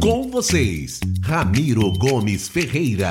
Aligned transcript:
Com 0.00 0.30
vocês, 0.30 1.00
Ramiro 1.22 1.92
Gomes 1.92 2.48
Ferreira. 2.48 3.10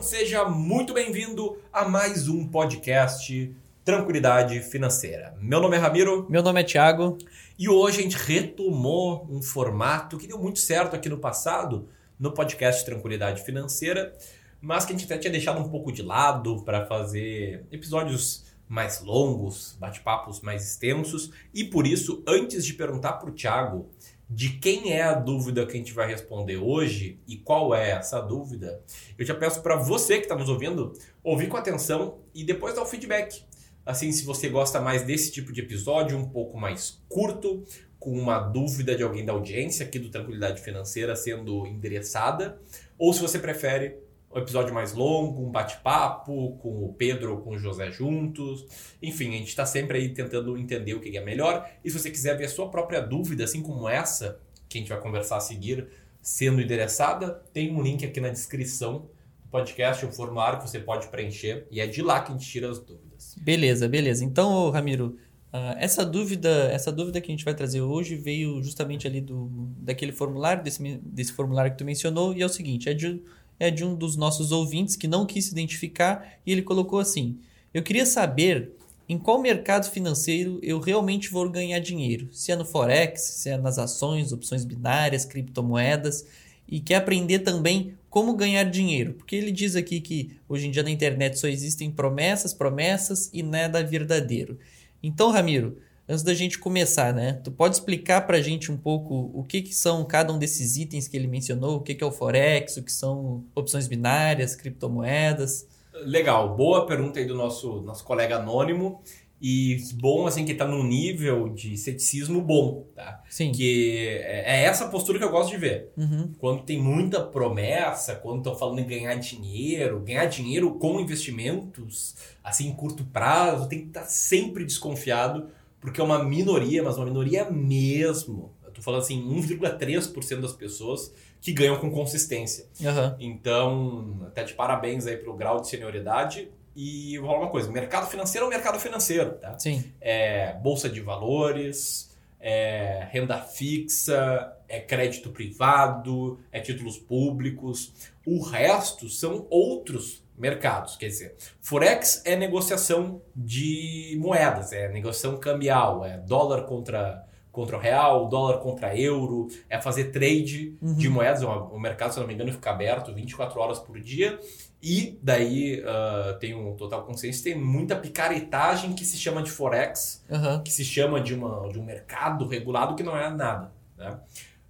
Seja 0.00 0.44
muito 0.44 0.92
bem-vindo 0.92 1.58
a 1.72 1.88
mais 1.88 2.28
um 2.28 2.46
podcast 2.46 3.54
Tranquilidade 3.84 4.60
Financeira. 4.60 5.34
Meu 5.40 5.60
nome 5.60 5.76
é 5.76 5.78
Ramiro. 5.78 6.26
Meu 6.28 6.42
nome 6.42 6.60
é 6.60 6.64
Thiago. 6.64 7.16
E 7.58 7.68
hoje 7.68 8.00
a 8.00 8.02
gente 8.02 8.16
retomou 8.16 9.26
um 9.30 9.42
formato 9.42 10.18
que 10.18 10.26
deu 10.26 10.38
muito 10.38 10.58
certo 10.58 10.94
aqui 10.94 11.08
no 11.08 11.18
passado, 11.18 11.88
no 12.18 12.32
podcast 12.32 12.84
Tranquilidade 12.84 13.42
Financeira, 13.42 14.14
mas 14.60 14.84
que 14.84 14.92
a 14.92 14.96
gente 14.96 15.10
até 15.10 15.18
tinha 15.18 15.32
deixado 15.32 15.60
um 15.60 15.68
pouco 15.68 15.90
de 15.90 16.02
lado 16.02 16.62
para 16.64 16.86
fazer 16.86 17.64
episódios 17.70 18.44
mais 18.70 19.00
longos, 19.02 19.76
bate-papos 19.80 20.40
mais 20.42 20.62
extensos. 20.62 21.32
E 21.52 21.64
por 21.64 21.86
isso, 21.86 22.22
antes 22.26 22.64
de 22.64 22.74
perguntar 22.74 23.14
para 23.14 23.28
o 23.28 23.32
Thiago 23.32 23.90
de 24.30 24.50
quem 24.50 24.92
é 24.92 25.02
a 25.02 25.12
dúvida 25.12 25.66
que 25.66 25.72
a 25.72 25.76
gente 25.76 25.92
vai 25.92 26.06
responder 26.06 26.56
hoje 26.56 27.18
e 27.26 27.36
qual 27.36 27.74
é 27.74 27.90
essa 27.90 28.20
dúvida, 28.20 28.80
eu 29.18 29.26
já 29.26 29.34
peço 29.34 29.60
para 29.60 29.74
você 29.74 30.18
que 30.18 30.22
está 30.22 30.36
nos 30.36 30.48
ouvindo 30.48 30.92
ouvir 31.24 31.48
com 31.48 31.56
atenção 31.56 32.18
e 32.32 32.44
depois 32.44 32.76
dar 32.76 32.82
o 32.82 32.86
feedback. 32.86 33.42
Assim, 33.84 34.12
se 34.12 34.24
você 34.24 34.48
gosta 34.48 34.80
mais 34.80 35.02
desse 35.02 35.32
tipo 35.32 35.52
de 35.52 35.60
episódio, 35.60 36.16
um 36.16 36.28
pouco 36.28 36.56
mais 36.56 37.02
curto, 37.08 37.64
com 37.98 38.12
uma 38.12 38.38
dúvida 38.38 38.94
de 38.94 39.02
alguém 39.02 39.24
da 39.24 39.32
audiência 39.32 39.84
aqui 39.84 39.98
do 39.98 40.10
Tranquilidade 40.10 40.62
Financeira 40.62 41.16
sendo 41.16 41.66
endereçada, 41.66 42.56
ou 42.96 43.12
se 43.12 43.20
você 43.20 43.38
prefere 43.38 43.96
um 44.32 44.38
episódio 44.38 44.72
mais 44.72 44.92
longo, 44.92 45.44
um 45.44 45.50
bate-papo 45.50 46.56
com 46.58 46.84
o 46.84 46.94
Pedro 46.94 47.32
ou 47.32 47.40
com 47.40 47.50
o 47.50 47.58
José 47.58 47.90
juntos. 47.90 48.64
Enfim, 49.02 49.30
a 49.30 49.38
gente 49.38 49.48
está 49.48 49.66
sempre 49.66 49.98
aí 49.98 50.08
tentando 50.10 50.56
entender 50.56 50.94
o 50.94 51.00
que 51.00 51.16
é 51.16 51.24
melhor. 51.24 51.68
E 51.84 51.90
se 51.90 51.98
você 51.98 52.10
quiser 52.10 52.36
ver 52.36 52.44
a 52.44 52.48
sua 52.48 52.70
própria 52.70 53.00
dúvida, 53.00 53.42
assim 53.42 53.60
como 53.60 53.88
essa, 53.88 54.40
que 54.68 54.78
a 54.78 54.80
gente 54.80 54.88
vai 54.88 55.00
conversar 55.00 55.38
a 55.38 55.40
seguir, 55.40 55.88
sendo 56.22 56.60
endereçada, 56.60 57.42
tem 57.52 57.74
um 57.74 57.82
link 57.82 58.04
aqui 58.04 58.20
na 58.20 58.28
descrição 58.28 59.08
do 59.42 59.48
podcast, 59.50 60.06
um 60.06 60.12
formulário 60.12 60.60
que 60.60 60.68
você 60.68 60.78
pode 60.78 61.08
preencher 61.08 61.66
e 61.70 61.80
é 61.80 61.86
de 61.86 62.00
lá 62.00 62.20
que 62.20 62.30
a 62.30 62.34
gente 62.34 62.48
tira 62.48 62.70
as 62.70 62.78
dúvidas. 62.78 63.34
Beleza, 63.40 63.88
beleza. 63.88 64.24
Então, 64.24 64.70
Ramiro, 64.70 65.16
uh, 65.52 65.74
essa 65.76 66.06
dúvida, 66.06 66.70
essa 66.70 66.92
dúvida 66.92 67.20
que 67.20 67.32
a 67.32 67.34
gente 67.34 67.44
vai 67.44 67.54
trazer 67.54 67.80
hoje 67.80 68.14
veio 68.14 68.62
justamente 68.62 69.08
ali 69.08 69.20
do 69.20 69.48
daquele 69.78 70.12
formulário, 70.12 70.62
desse, 70.62 70.98
desse 70.98 71.32
formulário 71.32 71.72
que 71.72 71.78
tu 71.78 71.84
mencionou, 71.84 72.32
e 72.32 72.42
é 72.42 72.46
o 72.46 72.48
seguinte, 72.48 72.88
é 72.88 72.94
de 72.94 73.20
é 73.60 73.70
de 73.70 73.84
um 73.84 73.94
dos 73.94 74.16
nossos 74.16 74.50
ouvintes 74.50 74.96
que 74.96 75.06
não 75.06 75.26
quis 75.26 75.44
se 75.44 75.52
identificar 75.52 76.38
e 76.44 76.50
ele 76.50 76.62
colocou 76.62 76.98
assim: 76.98 77.38
Eu 77.72 77.82
queria 77.82 78.06
saber 78.06 78.72
em 79.06 79.18
qual 79.18 79.40
mercado 79.40 79.90
financeiro 79.90 80.58
eu 80.62 80.80
realmente 80.80 81.30
vou 81.30 81.48
ganhar 81.50 81.78
dinheiro. 81.78 82.28
Se 82.32 82.50
é 82.50 82.56
no 82.56 82.64
Forex, 82.64 83.20
se 83.20 83.50
é 83.50 83.58
nas 83.58 83.78
ações, 83.78 84.32
opções 84.32 84.64
binárias, 84.64 85.24
criptomoedas. 85.24 86.24
E 86.66 86.78
quer 86.78 86.94
aprender 86.94 87.40
também 87.40 87.94
como 88.08 88.36
ganhar 88.36 88.62
dinheiro. 88.62 89.14
Porque 89.14 89.34
ele 89.34 89.50
diz 89.50 89.74
aqui 89.74 90.00
que 90.00 90.36
hoje 90.48 90.68
em 90.68 90.70
dia 90.70 90.84
na 90.84 90.90
internet 90.90 91.36
só 91.36 91.48
existem 91.48 91.90
promessas, 91.90 92.54
promessas 92.54 93.28
e 93.32 93.42
nada 93.42 93.82
verdadeiro. 93.82 94.56
Então, 95.02 95.32
Ramiro, 95.32 95.78
antes 96.10 96.24
da 96.24 96.34
gente 96.34 96.58
começar, 96.58 97.14
né? 97.14 97.34
Tu 97.44 97.52
pode 97.52 97.76
explicar 97.76 98.26
para 98.26 98.38
a 98.38 98.42
gente 98.42 98.72
um 98.72 98.76
pouco 98.76 99.30
o 99.32 99.44
que, 99.44 99.62
que 99.62 99.72
são 99.72 100.04
cada 100.04 100.32
um 100.32 100.38
desses 100.38 100.76
itens 100.76 101.06
que 101.06 101.16
ele 101.16 101.28
mencionou, 101.28 101.76
o 101.76 101.80
que, 101.80 101.94
que 101.94 102.02
é 102.02 102.06
o 102.06 102.10
Forex, 102.10 102.76
o 102.76 102.82
que 102.82 102.90
são 102.90 103.44
opções 103.54 103.86
binárias, 103.86 104.56
criptomoedas? 104.56 105.68
Legal, 106.04 106.56
boa 106.56 106.84
pergunta 106.84 107.20
aí 107.20 107.26
do 107.26 107.36
nosso, 107.36 107.80
nosso 107.82 108.04
colega 108.04 108.36
anônimo. 108.36 109.00
E 109.42 109.78
bom, 109.94 110.26
assim, 110.26 110.44
que 110.44 110.52
está 110.52 110.66
num 110.66 110.84
nível 110.84 111.48
de 111.48 111.74
ceticismo 111.78 112.42
bom, 112.42 112.84
tá? 112.94 113.22
Sim. 113.30 113.52
Que 113.52 114.18
é, 114.20 114.60
é 114.60 114.64
essa 114.64 114.88
postura 114.88 115.18
que 115.18 115.24
eu 115.24 115.30
gosto 115.30 115.48
de 115.50 115.56
ver. 115.56 115.90
Uhum. 115.96 116.30
Quando 116.38 116.62
tem 116.62 116.78
muita 116.78 117.22
promessa, 117.22 118.16
quando 118.16 118.38
estão 118.38 118.54
falando 118.54 118.80
em 118.80 118.86
ganhar 118.86 119.14
dinheiro, 119.14 120.00
ganhar 120.00 120.26
dinheiro 120.26 120.74
com 120.74 121.00
investimentos, 121.00 122.16
assim, 122.44 122.68
em 122.68 122.74
curto 122.74 123.02
prazo, 123.02 123.66
tem 123.66 123.80
que 123.80 123.86
estar 123.86 124.02
tá 124.02 124.06
sempre 124.06 124.62
desconfiado, 124.62 125.48
porque 125.80 126.00
é 126.00 126.04
uma 126.04 126.22
minoria, 126.22 126.82
mas 126.82 126.96
uma 126.96 127.06
minoria 127.06 127.50
mesmo. 127.50 128.52
Eu 128.64 128.70
tô 128.70 128.82
falando 128.82 129.00
assim, 129.00 129.22
1,3% 129.28 130.40
das 130.40 130.52
pessoas 130.52 131.12
que 131.40 131.52
ganham 131.52 131.78
com 131.78 131.90
consistência. 131.90 132.66
Uhum. 132.80 133.16
Então, 133.18 134.20
até 134.26 134.44
de 134.44 134.52
parabéns 134.52 135.06
aí 135.06 135.16
pro 135.16 135.34
grau 135.34 135.60
de 135.60 135.68
senioridade. 135.68 136.50
E 136.76 137.18
vou 137.18 137.28
falar 137.28 137.40
uma 137.40 137.50
coisa: 137.50 137.70
mercado 137.70 138.06
financeiro 138.08 138.44
é 138.44 138.48
o 138.48 138.50
mercado 138.50 138.78
financeiro, 138.78 139.32
tá? 139.32 139.58
Sim. 139.58 139.84
É 140.00 140.52
bolsa 140.54 140.88
de 140.88 141.00
valores, 141.00 142.16
é 142.38 143.08
renda 143.10 143.38
fixa, 143.38 144.56
é 144.68 144.78
crédito 144.80 145.30
privado, 145.30 146.38
é 146.52 146.60
títulos 146.60 146.96
públicos. 146.96 147.92
O 148.24 148.40
resto 148.42 149.08
são 149.08 149.46
outros 149.50 150.22
mercados. 150.40 150.96
Quer 150.96 151.08
dizer, 151.08 151.36
Forex 151.60 152.22
é 152.24 152.34
negociação 152.34 153.20
de 153.36 154.16
moedas, 154.18 154.72
é 154.72 154.88
negociação 154.88 155.38
cambial, 155.38 156.04
é 156.04 156.16
dólar 156.18 156.62
contra, 156.62 157.24
contra 157.52 157.76
o 157.76 157.80
real, 157.80 158.28
dólar 158.28 158.58
contra 158.58 158.96
euro, 158.98 159.48
é 159.68 159.78
fazer 159.80 160.04
trade 160.04 160.76
uhum. 160.80 160.94
de 160.94 161.08
moedas. 161.08 161.42
O 161.42 161.78
mercado, 161.78 162.14
se 162.14 162.18
não 162.20 162.26
me 162.26 162.34
engano, 162.34 162.52
fica 162.52 162.70
aberto 162.70 163.12
24 163.12 163.60
horas 163.60 163.78
por 163.78 164.00
dia. 164.00 164.40
E 164.82 165.18
daí 165.22 165.82
uh, 165.82 166.38
tem 166.38 166.54
um 166.54 166.74
total 166.74 167.04
consciência, 167.04 167.52
tem 167.52 167.62
muita 167.62 167.94
picaretagem 167.94 168.94
que 168.94 169.04
se 169.04 169.18
chama 169.18 169.42
de 169.42 169.50
Forex, 169.50 170.24
uhum. 170.30 170.62
que 170.62 170.72
se 170.72 170.84
chama 170.86 171.20
de, 171.20 171.34
uma, 171.34 171.70
de 171.70 171.78
um 171.78 171.84
mercado 171.84 172.48
regulado 172.48 172.94
que 172.94 173.02
não 173.02 173.14
é 173.14 173.28
nada. 173.28 173.70
Né? 173.98 174.18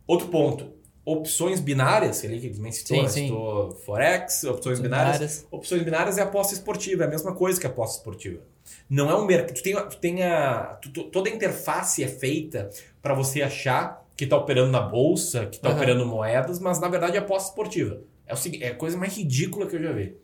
Outro 0.09 0.27
ponto, 0.27 0.80
opções 1.05 1.61
binárias, 1.61 2.23
ele 2.25 2.39
que 2.39 2.73
citou, 2.73 2.97
sim, 2.97 3.03
né? 3.03 3.09
sim. 3.09 3.23
citou 3.27 3.73
Forex, 3.85 4.45
opções, 4.45 4.81
binárias. 4.81 5.17
binárias. 5.17 5.47
Opções 5.51 5.83
binárias 5.83 6.19
é 6.19 6.23
aposta 6.23 6.55
esportiva, 6.55 7.05
é 7.05 7.07
a 7.07 7.11
mesma 7.11 7.35
coisa 7.35 7.61
que 7.61 7.67
aposta 7.67 7.99
esportiva. 7.99 8.41
Não 8.89 9.11
é 9.11 9.17
um 9.17 9.25
mercado. 9.25 9.55
Tu 9.55 9.63
tem, 9.63 9.75
tu 9.75 9.97
tem 9.97 10.23
a, 10.23 10.79
tu, 10.81 11.05
toda 11.05 11.29
a 11.29 11.33
interface 11.33 12.05
é 12.05 12.09
feita 12.09 12.71
para 13.03 13.15
você 13.15 13.43
achar 13.43 14.05
que 14.17 14.25
está 14.25 14.37
operando 14.37 14.71
na 14.71 14.81
bolsa, 14.81 15.47
que 15.47 15.57
está 15.57 15.71
uhum. 15.71 15.77
operando 15.77 16.07
moedas, 16.07 16.61
mas 16.61 16.79
na 16.79 16.89
verdade 16.89 17.17
é 17.17 17.21
aposta 17.21 17.49
esportiva. 17.49 18.01
É, 18.27 18.35
o, 18.35 18.39
é 18.61 18.69
a 18.69 18.75
coisa 18.75 18.97
mais 18.97 19.17
ridícula 19.17 19.67
que 19.67 19.77
eu 19.77 19.83
já 19.83 19.93
vi. 19.93 20.17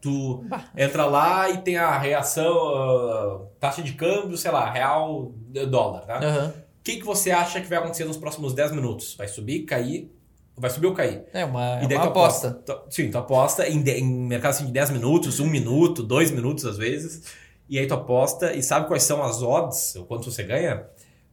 Tu 0.00 0.44
bah. 0.48 0.64
entra 0.76 1.06
lá 1.06 1.48
e 1.48 1.58
tem 1.58 1.76
a 1.76 1.96
reação, 1.96 2.52
uh, 2.52 3.46
taxa 3.58 3.82
de 3.82 3.92
câmbio, 3.92 4.36
sei 4.36 4.50
lá, 4.50 4.70
real, 4.70 5.32
dólar, 5.68 6.00
tá? 6.00 6.20
Uhum 6.20 6.61
que, 6.82 6.96
que 6.96 7.04
você 7.04 7.30
acha 7.30 7.60
que 7.60 7.68
vai 7.68 7.78
acontecer 7.78 8.04
nos 8.04 8.16
próximos 8.16 8.54
10 8.54 8.72
minutos? 8.72 9.14
Vai 9.16 9.28
subir, 9.28 9.64
cair? 9.64 10.12
Vai 10.56 10.70
subir 10.70 10.86
ou 10.86 10.94
cair? 10.94 11.24
É 11.32 11.44
uma, 11.44 11.82
e 11.82 11.86
daí 11.86 11.96
uma 11.96 12.06
aposta. 12.06 12.48
aposta. 12.48 12.84
sim, 12.90 13.10
tu 13.10 13.18
aposta 13.18 13.66
em, 13.68 13.82
em 13.88 14.04
mercado 14.04 14.50
assim, 14.50 14.66
de 14.66 14.72
10 14.72 14.90
minutos, 14.90 15.40
1 15.40 15.46
minuto, 15.46 16.02
2 16.02 16.30
minutos 16.30 16.66
às 16.66 16.76
vezes. 16.76 17.22
E 17.68 17.78
aí 17.78 17.86
tu 17.86 17.94
aposta 17.94 18.52
e 18.52 18.62
sabe 18.62 18.86
quais 18.86 19.02
são 19.02 19.22
as 19.22 19.42
odds, 19.42 19.94
o 19.96 20.04
quanto 20.04 20.30
você 20.30 20.42
ganha? 20.42 20.86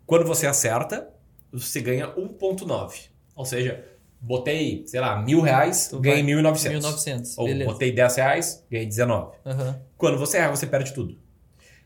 Quando 0.05 0.25
você 0.25 0.47
acerta, 0.47 1.09
você 1.51 1.81
ganha 1.81 2.07
1,9. 2.15 3.09
Ou 3.35 3.45
seja, 3.45 3.83
botei, 4.21 4.83
sei 4.85 4.99
lá, 4.99 5.21
mil 5.21 5.41
reais, 5.41 5.89
tu 5.89 5.99
ganhei 5.99 6.23
1.900. 6.23 6.79
1.900, 6.79 7.33
Ou 7.37 7.45
beleza. 7.45 7.71
botei 7.71 7.91
10 7.91 8.15
reais, 8.15 8.65
ganhei 8.71 8.85
19. 8.85 9.35
Uhum. 9.45 9.75
Quando 9.97 10.17
você 10.17 10.37
erra, 10.37 10.55
você 10.55 10.65
perde 10.65 10.93
tudo. 10.93 11.17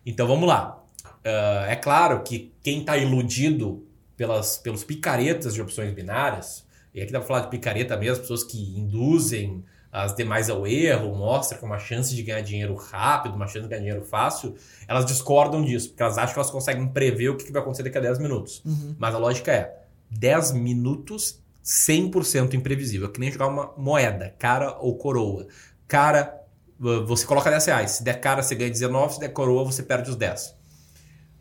Então 0.06 0.28
vamos 0.28 0.48
lá. 0.48 0.83
Uh, 1.26 1.66
é 1.70 1.76
claro 1.76 2.22
que 2.22 2.52
quem 2.62 2.82
está 2.82 2.98
iludido 2.98 3.86
pelas, 4.18 4.58
pelos 4.58 4.84
picaretas 4.84 5.54
de 5.54 5.62
opções 5.62 5.94
binárias, 5.94 6.66
e 6.94 7.02
aqui 7.02 7.12
dá 7.12 7.20
para 7.20 7.28
falar 7.28 7.40
de 7.42 7.50
picareta 7.50 7.96
mesmo, 7.98 8.22
pessoas 8.22 8.44
que 8.44 8.78
induzem 8.78 9.64
as 9.92 10.16
demais 10.16 10.50
ao 10.50 10.66
erro, 10.66 11.16
mostra 11.16 11.58
que 11.58 11.64
uma 11.64 11.78
chance 11.78 12.16
de 12.16 12.24
ganhar 12.24 12.42
dinheiro 12.42 12.74
rápido, 12.74 13.36
uma 13.36 13.46
chance 13.46 13.62
de 13.62 13.68
ganhar 13.68 13.82
dinheiro 13.82 14.04
fácil, 14.04 14.56
elas 14.88 15.06
discordam 15.06 15.64
disso, 15.64 15.90
porque 15.90 16.02
elas 16.02 16.18
acham 16.18 16.34
que 16.34 16.40
elas 16.40 16.50
conseguem 16.50 16.88
prever 16.88 17.30
o 17.30 17.38
que 17.38 17.52
vai 17.52 17.62
acontecer 17.62 17.84
daqui 17.84 18.00
a 18.00 18.02
10 18.02 18.18
minutos. 18.18 18.64
Uhum. 18.66 18.96
Mas 18.98 19.14
a 19.14 19.20
lógica 19.20 19.52
é, 19.52 19.82
10 20.10 20.54
minutos 20.54 21.40
100% 21.64 22.56
imprevisível, 22.56 23.08
é 23.08 23.12
que 23.12 23.20
nem 23.20 23.32
jogar 23.32 23.48
uma 23.48 23.72
moeda, 23.78 24.36
cara 24.40 24.78
ou 24.80 24.98
coroa. 24.98 25.48
Cara, 25.88 26.42
você 26.80 27.26
coloca 27.26 27.52
10 27.52 27.66
reais, 27.68 27.92
se 27.92 28.04
der 28.04 28.20
cara 28.20 28.42
você 28.42 28.56
ganha 28.56 28.72
19, 28.72 29.14
se 29.14 29.20
der 29.20 29.30
coroa 29.30 29.64
você 29.64 29.84
perde 29.84 30.10
os 30.10 30.16
10. 30.16 30.56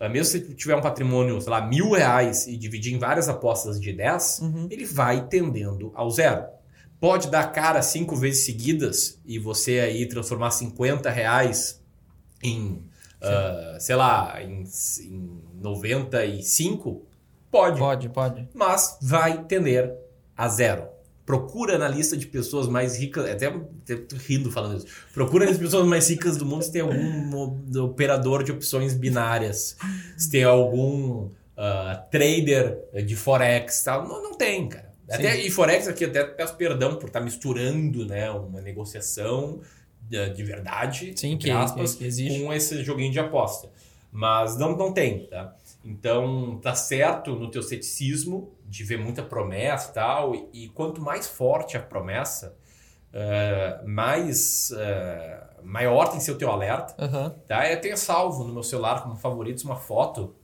Ah, 0.02 0.08
mesmo 0.08 0.32
se 0.32 0.54
tiver 0.56 0.74
um 0.74 0.80
patrimônio, 0.80 1.40
sei 1.40 1.48
lá, 1.48 1.64
mil 1.64 1.92
reais 1.92 2.48
e 2.48 2.56
dividir 2.56 2.92
em 2.92 2.98
várias 2.98 3.28
apostas 3.28 3.80
de 3.80 3.92
10, 3.92 4.40
uhum. 4.40 4.66
ele 4.68 4.84
vai 4.84 5.28
tendendo 5.28 5.92
ao 5.94 6.10
zero. 6.10 6.44
Pode 6.98 7.30
dar 7.30 7.52
cara 7.52 7.80
cinco 7.82 8.16
vezes 8.16 8.44
seguidas 8.44 9.20
e 9.24 9.38
você 9.38 9.78
aí 9.78 10.08
transformar 10.08 10.50
50 10.50 11.08
reais 11.08 11.80
em, 12.42 12.82
uh, 13.22 13.78
sei 13.78 13.94
lá, 13.94 14.42
em, 14.42 14.64
em 15.04 15.40
95, 15.60 17.06
pode. 17.48 17.78
Pode, 17.78 18.08
pode. 18.08 18.48
Mas 18.52 18.98
vai 19.00 19.44
tender 19.44 19.94
a 20.36 20.48
zero. 20.48 20.88
Procura 21.24 21.78
na 21.78 21.88
lista 21.88 22.16
de 22.16 22.26
pessoas 22.26 22.66
mais 22.68 22.98
ricas, 22.98 23.30
até, 23.30 23.46
até 23.46 23.96
tô 23.96 24.16
rindo 24.16 24.50
falando 24.50 24.78
isso. 24.78 24.86
Procura 25.14 25.46
nas 25.46 25.56
pessoas 25.56 25.86
mais 25.86 26.08
ricas 26.08 26.36
do 26.36 26.44
mundo 26.44 26.62
se 26.62 26.72
tem 26.72 26.82
algum 26.82 27.52
operador 27.84 28.42
de 28.42 28.50
opções 28.50 28.92
binárias, 28.94 29.76
se 30.16 30.30
tem 30.30 30.42
algum 30.42 31.26
uh, 31.26 32.10
trader 32.10 32.78
de 33.06 33.14
forex, 33.14 33.82
tal. 33.84 34.06
Não, 34.08 34.22
não 34.22 34.34
tem, 34.34 34.68
cara. 34.68 34.92
Até, 35.08 35.40
e 35.40 35.50
forex 35.50 35.86
aqui 35.88 36.06
até 36.06 36.24
peço 36.24 36.56
perdão 36.56 36.96
por 36.96 37.06
estar 37.06 37.20
tá 37.20 37.24
misturando, 37.24 38.06
né, 38.06 38.30
uma 38.30 38.60
negociação 38.60 39.60
de, 40.00 40.30
de 40.30 40.42
verdade, 40.42 41.12
Sim, 41.16 41.36
que, 41.36 41.50
aspas, 41.50 41.94
que 41.94 42.04
com 42.40 42.52
esse 42.52 42.82
joguinho 42.82 43.12
de 43.12 43.18
aposta. 43.18 43.68
Mas 44.10 44.58
não, 44.58 44.76
não 44.76 44.92
tem, 44.92 45.26
tá? 45.26 45.54
Então, 45.84 46.58
tá 46.62 46.74
certo 46.74 47.34
no 47.34 47.50
teu 47.50 47.62
ceticismo 47.62 48.52
de 48.72 48.84
ver 48.84 48.98
muita 48.98 49.22
promessa 49.22 49.90
e 49.90 49.92
tal, 49.92 50.34
e, 50.34 50.48
e 50.64 50.68
quanto 50.70 50.98
mais 50.98 51.26
forte 51.26 51.76
a 51.76 51.80
promessa, 51.80 52.56
uh, 53.12 53.86
mais 53.86 54.70
uh, 54.70 55.62
maior 55.62 56.08
tem 56.08 56.16
que 56.16 56.24
ser 56.24 56.32
o 56.32 56.38
teu 56.38 56.50
alerta. 56.50 56.94
Uhum. 57.04 57.30
Tá? 57.46 57.70
Eu 57.70 57.78
tenho 57.82 57.98
salvo 57.98 58.44
no 58.44 58.54
meu 58.54 58.62
celular 58.62 59.02
como 59.02 59.14
favoritos 59.14 59.62
uma 59.62 59.76
foto 59.76 60.34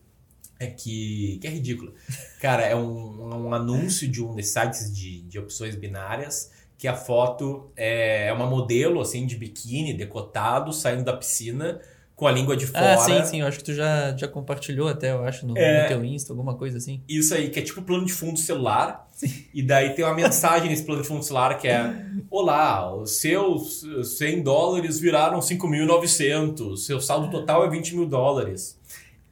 é 0.60 0.66
que, 0.66 1.38
que 1.40 1.46
é 1.46 1.50
ridícula. 1.50 1.90
Cara, 2.38 2.66
é 2.66 2.76
um, 2.76 3.46
um 3.46 3.54
anúncio 3.54 4.06
de 4.06 4.22
um 4.22 4.34
desses 4.34 4.52
sites 4.52 4.94
de, 4.94 5.22
de 5.22 5.38
opções 5.38 5.74
binárias 5.74 6.50
que 6.76 6.86
a 6.86 6.94
foto 6.94 7.72
é, 7.74 8.26
é 8.26 8.32
uma 8.32 8.46
modelo 8.46 9.00
assim 9.00 9.26
de 9.26 9.36
biquíni 9.36 9.94
decotado 9.94 10.70
saindo 10.70 11.04
da 11.04 11.16
piscina 11.16 11.80
com 12.18 12.26
a 12.26 12.32
língua 12.32 12.56
de 12.56 12.66
fora. 12.66 12.94
Ah, 12.94 12.98
sim, 12.98 13.24
sim. 13.24 13.40
Eu 13.42 13.46
acho 13.46 13.58
que 13.58 13.64
tu 13.64 13.72
já, 13.72 14.14
já 14.16 14.26
compartilhou 14.26 14.88
até, 14.88 15.12
eu 15.12 15.22
acho, 15.22 15.46
no, 15.46 15.56
é, 15.56 15.82
no 15.82 15.88
teu 15.88 16.04
Insta, 16.04 16.32
alguma 16.32 16.56
coisa 16.56 16.76
assim. 16.76 17.00
Isso 17.08 17.32
aí, 17.32 17.48
que 17.48 17.60
é 17.60 17.62
tipo 17.62 17.80
plano 17.80 18.04
de 18.04 18.12
fundo 18.12 18.36
celular. 18.36 19.08
Sim. 19.12 19.44
E 19.54 19.62
daí 19.62 19.94
tem 19.94 20.04
uma 20.04 20.14
mensagem 20.14 20.68
nesse 20.68 20.82
plano 20.82 21.00
de 21.00 21.06
fundo 21.06 21.22
celular 21.22 21.56
que 21.56 21.68
é 21.68 22.06
Olá, 22.28 22.92
os 22.92 23.20
seus 23.20 23.84
100 24.18 24.42
dólares 24.42 24.98
viraram 24.98 25.38
5.900. 25.38 26.76
Seu 26.78 27.00
saldo 27.00 27.30
total 27.30 27.64
é 27.64 27.70
20 27.70 27.94
mil 27.94 28.06
dólares. 28.06 28.76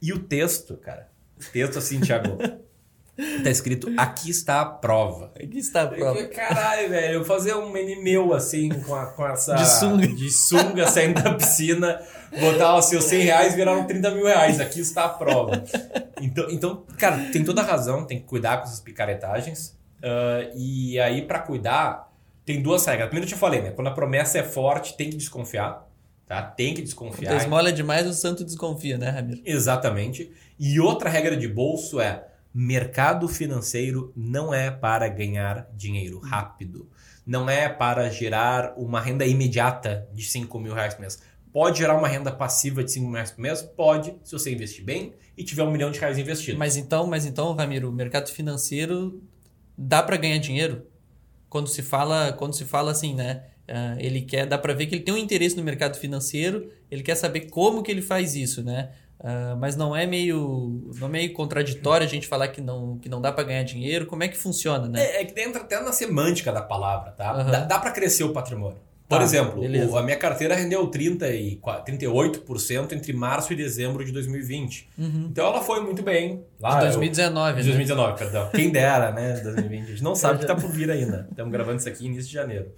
E 0.01 0.13
o 0.13 0.19
texto, 0.19 0.77
cara. 0.77 1.09
O 1.37 1.51
texto 1.51 1.77
assim, 1.77 1.99
Thiago. 1.99 2.37
Tá 3.43 3.49
escrito, 3.49 3.91
aqui 3.97 4.29
está 4.29 4.61
a 4.61 4.65
prova. 4.65 5.31
Aqui 5.35 5.57
está 5.57 5.83
a 5.83 5.87
prova. 5.87 6.23
Caralho, 6.27 6.89
velho, 6.89 7.13
eu 7.15 7.25
fazer 7.25 7.55
um 7.55 7.71
meu 7.71 8.31
assim, 8.33 8.69
com, 8.69 8.93
a, 8.93 9.07
com 9.07 9.27
essa. 9.27 9.55
De 9.55 9.65
sunga. 9.67 10.07
De 10.07 10.29
sunga 10.29 10.87
saindo 10.87 11.21
da 11.23 11.33
piscina, 11.33 11.99
botar 12.39 12.77
os 12.77 12.85
seus 12.85 13.05
100 13.05 13.23
reais 13.23 13.55
viraram 13.55 13.87
30 13.87 14.11
mil 14.11 14.25
reais. 14.25 14.59
Aqui 14.59 14.81
está 14.81 15.05
a 15.05 15.09
prova. 15.09 15.63
Então, 16.21 16.47
então 16.51 16.83
cara, 16.97 17.17
tem 17.31 17.43
toda 17.43 17.61
a 17.61 17.65
razão, 17.65 18.05
tem 18.05 18.19
que 18.19 18.25
cuidar 18.25 18.57
com 18.57 18.63
essas 18.63 18.79
picaretagens. 18.79 19.75
Uh, 19.97 20.55
e 20.55 20.99
aí, 20.99 21.23
para 21.23 21.39
cuidar, 21.39 22.11
tem 22.45 22.61
duas 22.61 22.85
regras. 22.85 23.07
Primeiro 23.07 23.25
eu 23.25 23.35
te 23.35 23.39
falei, 23.39 23.61
né? 23.61 23.71
Quando 23.71 23.87
a 23.87 23.91
promessa 23.91 24.37
é 24.37 24.43
forte, 24.43 24.95
tem 24.95 25.09
que 25.09 25.17
desconfiar. 25.17 25.87
Tá? 26.27 26.41
Tem 26.41 26.73
que 26.73 26.81
desconfiar. 26.81 27.29
Quando 27.29 27.39
a 27.39 27.43
esmola 27.43 27.69
é 27.69 27.71
demais, 27.71 28.05
o 28.05 28.13
santo 28.13 28.43
desconfia, 28.43 28.97
né, 28.97 29.09
Ramiro? 29.09 29.41
Exatamente. 29.45 30.31
E 30.59 30.79
outra 30.79 31.09
regra 31.09 31.37
de 31.37 31.47
bolso 31.47 31.99
é 32.01 32.25
mercado 32.59 33.27
financeiro 33.27 34.11
não 34.15 34.51
é 34.51 34.71
para 34.71 35.07
ganhar 35.07 35.69
dinheiro 35.75 36.17
rápido. 36.17 36.89
Não 37.23 37.47
é 37.47 37.69
para 37.69 38.09
gerar 38.09 38.73
uma 38.75 38.99
renda 38.99 39.27
imediata 39.27 40.09
de 40.11 40.23
5 40.23 40.59
mil 40.59 40.73
reais 40.73 40.95
por 40.95 41.01
mês. 41.01 41.21
Pode 41.53 41.77
gerar 41.77 41.95
uma 41.95 42.07
renda 42.07 42.31
passiva 42.31 42.83
de 42.83 42.91
5 42.91 43.05
mil 43.05 43.13
reais 43.13 43.29
por 43.29 43.41
mês? 43.41 43.61
Pode, 43.61 44.15
se 44.23 44.31
você 44.31 44.51
investir 44.51 44.83
bem 44.83 45.13
e 45.37 45.43
tiver 45.43 45.61
um 45.61 45.69
milhão 45.69 45.91
de 45.91 45.99
reais 45.99 46.17
investido. 46.17 46.57
Mas 46.57 46.75
então, 46.77 47.05
mas 47.05 47.27
então, 47.27 47.53
Ramiro, 47.53 47.89
o 47.89 47.93
mercado 47.93 48.31
financeiro 48.31 49.21
dá 49.77 50.01
para 50.01 50.17
ganhar 50.17 50.39
dinheiro? 50.39 50.87
Quando 51.49 51.67
se 51.67 51.83
fala, 51.83 52.33
quando 52.33 52.55
se 52.55 52.65
fala 52.65 52.89
assim, 52.89 53.13
né? 53.13 53.43
Uh, 53.69 53.99
ele 53.99 54.21
quer, 54.21 54.47
dá 54.47 54.57
para 54.57 54.73
ver 54.73 54.87
que 54.87 54.95
ele 54.95 55.03
tem 55.03 55.13
um 55.13 55.17
interesse 55.17 55.55
no 55.55 55.63
mercado 55.63 55.97
financeiro, 55.97 56.71
ele 56.89 57.03
quer 57.03 57.15
saber 57.15 57.51
como 57.51 57.83
que 57.83 57.91
ele 57.91 58.01
faz 58.01 58.33
isso, 58.33 58.63
né? 58.63 58.93
Uh, 59.19 59.57
mas 59.57 59.75
não 59.75 59.95
é 59.95 60.05
meio 60.05 60.91
não 60.99 61.07
é 61.07 61.09
meio 61.09 61.33
contraditório 61.33 62.05
a 62.05 62.09
gente 62.09 62.27
falar 62.27 62.49
que 62.49 62.61
não, 62.61 62.99
que 62.99 63.09
não 63.09 63.19
dá 63.19 63.31
para 63.31 63.43
ganhar 63.45 63.63
dinheiro? 63.63 64.05
Como 64.05 64.23
é 64.23 64.27
que 64.27 64.37
funciona, 64.37 64.87
né? 64.87 65.01
É, 65.01 65.21
é 65.21 65.25
que 65.25 65.39
entra 65.41 65.61
até 65.61 65.79
na 65.81 65.91
semântica 65.91 66.51
da 66.51 66.61
palavra, 66.61 67.11
tá? 67.11 67.35
Uhum. 67.35 67.51
Dá, 67.51 67.59
dá 67.61 67.79
para 67.79 67.91
crescer 67.91 68.23
o 68.23 68.31
patrimônio. 68.31 68.77
Por 69.09 69.19
tá, 69.19 69.23
exemplo, 69.23 69.61
o, 69.61 69.97
a 69.97 70.03
minha 70.03 70.17
carteira 70.17 70.53
rendeu 70.53 70.85
30 70.85 71.29
e 71.29 71.57
38% 71.57 72.91
entre 72.91 73.13
março 73.13 73.53
e 73.53 73.55
dezembro 73.55 74.03
de 74.03 74.11
2020. 74.11 74.89
Uhum. 74.97 75.27
Então 75.31 75.47
ela 75.47 75.61
foi 75.61 75.79
muito 75.81 76.03
bem. 76.03 76.43
Lá, 76.59 76.75
de 76.75 76.85
2019, 76.87 77.51
eu, 77.51 77.55
De 77.55 77.63
2019, 77.69 78.11
né? 78.11 78.17
perdão. 78.17 78.49
Quem 78.53 78.69
dera, 78.69 79.13
né? 79.13 79.39
2020. 79.41 79.81
A 79.81 79.85
gente 79.87 80.03
não 80.03 80.13
sabe 80.13 80.35
o 80.35 80.39
que 80.39 80.45
tá 80.45 80.55
por 80.55 80.69
vir 80.69 80.91
ainda. 80.91 81.25
Estamos 81.31 81.53
gravando 81.53 81.79
isso 81.79 81.87
aqui 81.87 82.05
início 82.05 82.27
de 82.27 82.33
janeiro. 82.33 82.69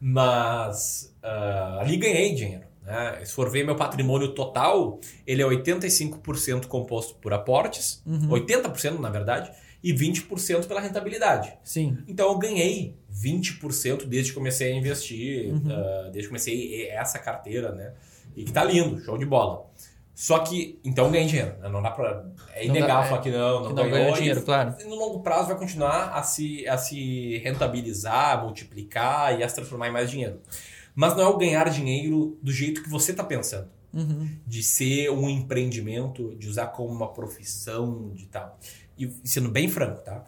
Mas 0.00 1.14
uh, 1.22 1.78
ali 1.80 1.96
ganhei 1.96 2.34
dinheiro. 2.34 2.64
Né? 2.86 3.24
Se 3.24 3.32
for 3.32 3.50
ver 3.50 3.64
meu 3.64 3.74
patrimônio 3.74 4.28
total, 4.28 5.00
ele 5.26 5.42
é 5.42 5.44
85% 5.44 6.66
composto 6.66 7.16
por 7.16 7.32
aportes, 7.32 8.00
uhum. 8.06 8.28
80% 8.28 9.00
na 9.00 9.10
verdade, 9.10 9.50
e 9.82 9.92
20% 9.92 10.66
pela 10.66 10.80
rentabilidade. 10.80 11.52
Sim. 11.64 11.98
Então 12.06 12.28
eu 12.28 12.38
ganhei 12.38 12.96
20% 13.12 14.06
desde 14.06 14.30
que 14.30 14.38
comecei 14.38 14.72
a 14.72 14.76
investir, 14.76 15.52
uhum. 15.52 15.58
uh, 15.58 16.04
desde 16.04 16.22
que 16.22 16.28
comecei 16.28 16.88
essa 16.88 17.18
carteira, 17.18 17.72
né? 17.72 17.92
E 18.36 18.44
que 18.44 18.52
tá 18.52 18.62
lindo, 18.62 19.00
show 19.00 19.18
de 19.18 19.26
bola. 19.26 19.66
Só 20.14 20.38
que, 20.38 20.80
então 20.82 21.10
ganhei 21.10 21.26
dinheiro. 21.26 21.54
Né? 21.60 21.68
Não 21.68 21.82
dá 21.82 21.90
pra. 21.90 22.24
É 22.54 22.64
inegável 22.64 23.10
falar 23.10 23.22
que 23.22 23.30
não, 23.30 23.60
não, 23.60 23.68
que 23.68 23.74
não 23.74 23.90
ganhou. 23.90 24.14
dinheiro, 24.14 24.42
claro. 24.42 24.74
No 24.86 24.94
longo 24.94 25.20
prazo 25.20 25.48
vai 25.48 25.58
continuar 25.58 26.14
a 26.14 26.22
se, 26.22 26.66
a 26.66 26.78
se 26.78 27.38
rentabilizar, 27.38 28.42
multiplicar 28.42 29.38
e 29.38 29.42
a 29.42 29.48
se 29.48 29.56
transformar 29.56 29.88
em 29.88 29.92
mais 29.92 30.10
dinheiro. 30.10 30.40
Mas 30.96 31.14
não 31.14 31.22
é 31.22 31.26
o 31.26 31.36
ganhar 31.36 31.68
dinheiro 31.68 32.38
do 32.42 32.50
jeito 32.50 32.82
que 32.82 32.88
você 32.88 33.10
está 33.10 33.22
pensando. 33.22 33.68
Uhum. 33.92 34.28
De 34.46 34.62
ser 34.62 35.10
um 35.10 35.28
empreendimento, 35.28 36.34
de 36.36 36.48
usar 36.48 36.68
como 36.68 36.88
uma 36.88 37.12
profissão, 37.12 38.10
de 38.14 38.24
tal. 38.26 38.58
E 38.98 39.12
sendo 39.22 39.50
bem 39.50 39.68
franco, 39.68 40.00
tá? 40.00 40.24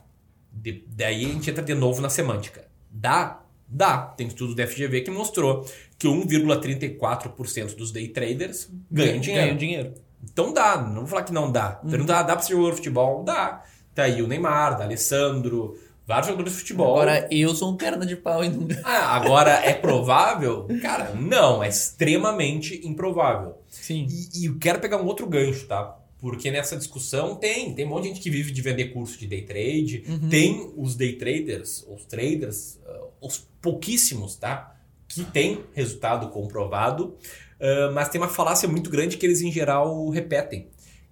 De, 0.52 0.84
daí 0.88 1.24
a 1.24 1.28
gente 1.28 1.50
entra 1.50 1.64
de 1.64 1.74
novo 1.74 2.02
na 2.02 2.10
semântica. 2.10 2.68
Dá? 2.90 3.42
Dá. 3.66 3.98
Tem 3.98 4.26
estudo 4.26 4.54
da 4.54 4.66
FGV 4.66 5.00
que 5.00 5.10
mostrou 5.10 5.66
que 5.98 6.06
1,34% 6.06 7.74
dos 7.74 7.90
day 7.90 8.08
traders 8.08 8.70
ganham 8.90 9.20
dinheiro. 9.20 9.46
Ganham 9.46 9.56
dinheiro. 9.56 9.94
Então 10.22 10.52
dá. 10.52 10.82
Não 10.82 11.00
vou 11.00 11.06
falar 11.06 11.22
que 11.22 11.32
não 11.32 11.50
dá. 11.50 11.80
Uhum. 11.82 11.90
Perguntar, 11.90 12.22
dá 12.24 12.34
para 12.34 12.42
ser 12.42 12.52
jogador 12.52 12.70
de 12.72 12.76
futebol? 12.76 13.24
Dá. 13.24 13.64
Tá 13.94 14.02
aí 14.02 14.20
o 14.20 14.28
Neymar, 14.28 14.76
da 14.76 14.84
Alessandro, 14.84 15.78
Vários 16.08 16.28
jogadores 16.28 16.54
de 16.54 16.60
futebol. 16.60 16.94
Agora 16.94 17.28
eu 17.30 17.54
sou 17.54 17.70
um 17.70 17.76
perna 17.76 18.06
de 18.06 18.16
pau 18.16 18.42
e 18.42 18.48
não. 18.48 18.66
Ah, 18.82 19.14
agora 19.14 19.50
é 19.62 19.74
provável? 19.74 20.66
Cara, 20.80 21.14
não, 21.14 21.62
é 21.62 21.68
extremamente 21.68 22.80
improvável. 22.82 23.58
Sim. 23.68 24.06
E, 24.08 24.40
e 24.40 24.46
eu 24.46 24.58
quero 24.58 24.80
pegar 24.80 24.96
um 24.96 25.04
outro 25.04 25.26
gancho, 25.26 25.66
tá? 25.66 25.98
Porque 26.18 26.50
nessa 26.50 26.78
discussão 26.78 27.36
tem, 27.36 27.74
tem 27.74 27.84
um 27.84 27.90
monte 27.90 28.04
de 28.04 28.08
gente 28.08 28.20
que 28.22 28.30
vive 28.30 28.50
de 28.50 28.62
vender 28.62 28.86
curso 28.86 29.18
de 29.18 29.26
day 29.26 29.42
trade, 29.42 30.02
uhum. 30.08 30.30
tem 30.30 30.72
os 30.78 30.96
day 30.96 31.12
traders, 31.12 31.86
os 31.86 32.06
traders, 32.06 32.80
uh, 32.86 33.08
os 33.20 33.46
pouquíssimos, 33.60 34.34
tá? 34.34 34.74
Que 35.06 35.24
tem 35.24 35.62
resultado 35.74 36.30
comprovado, 36.30 37.18
uh, 37.60 37.92
mas 37.92 38.08
tem 38.08 38.18
uma 38.18 38.28
falácia 38.28 38.66
muito 38.66 38.88
grande 38.88 39.18
que 39.18 39.26
eles 39.26 39.42
em 39.42 39.52
geral 39.52 40.08
repetem, 40.08 40.68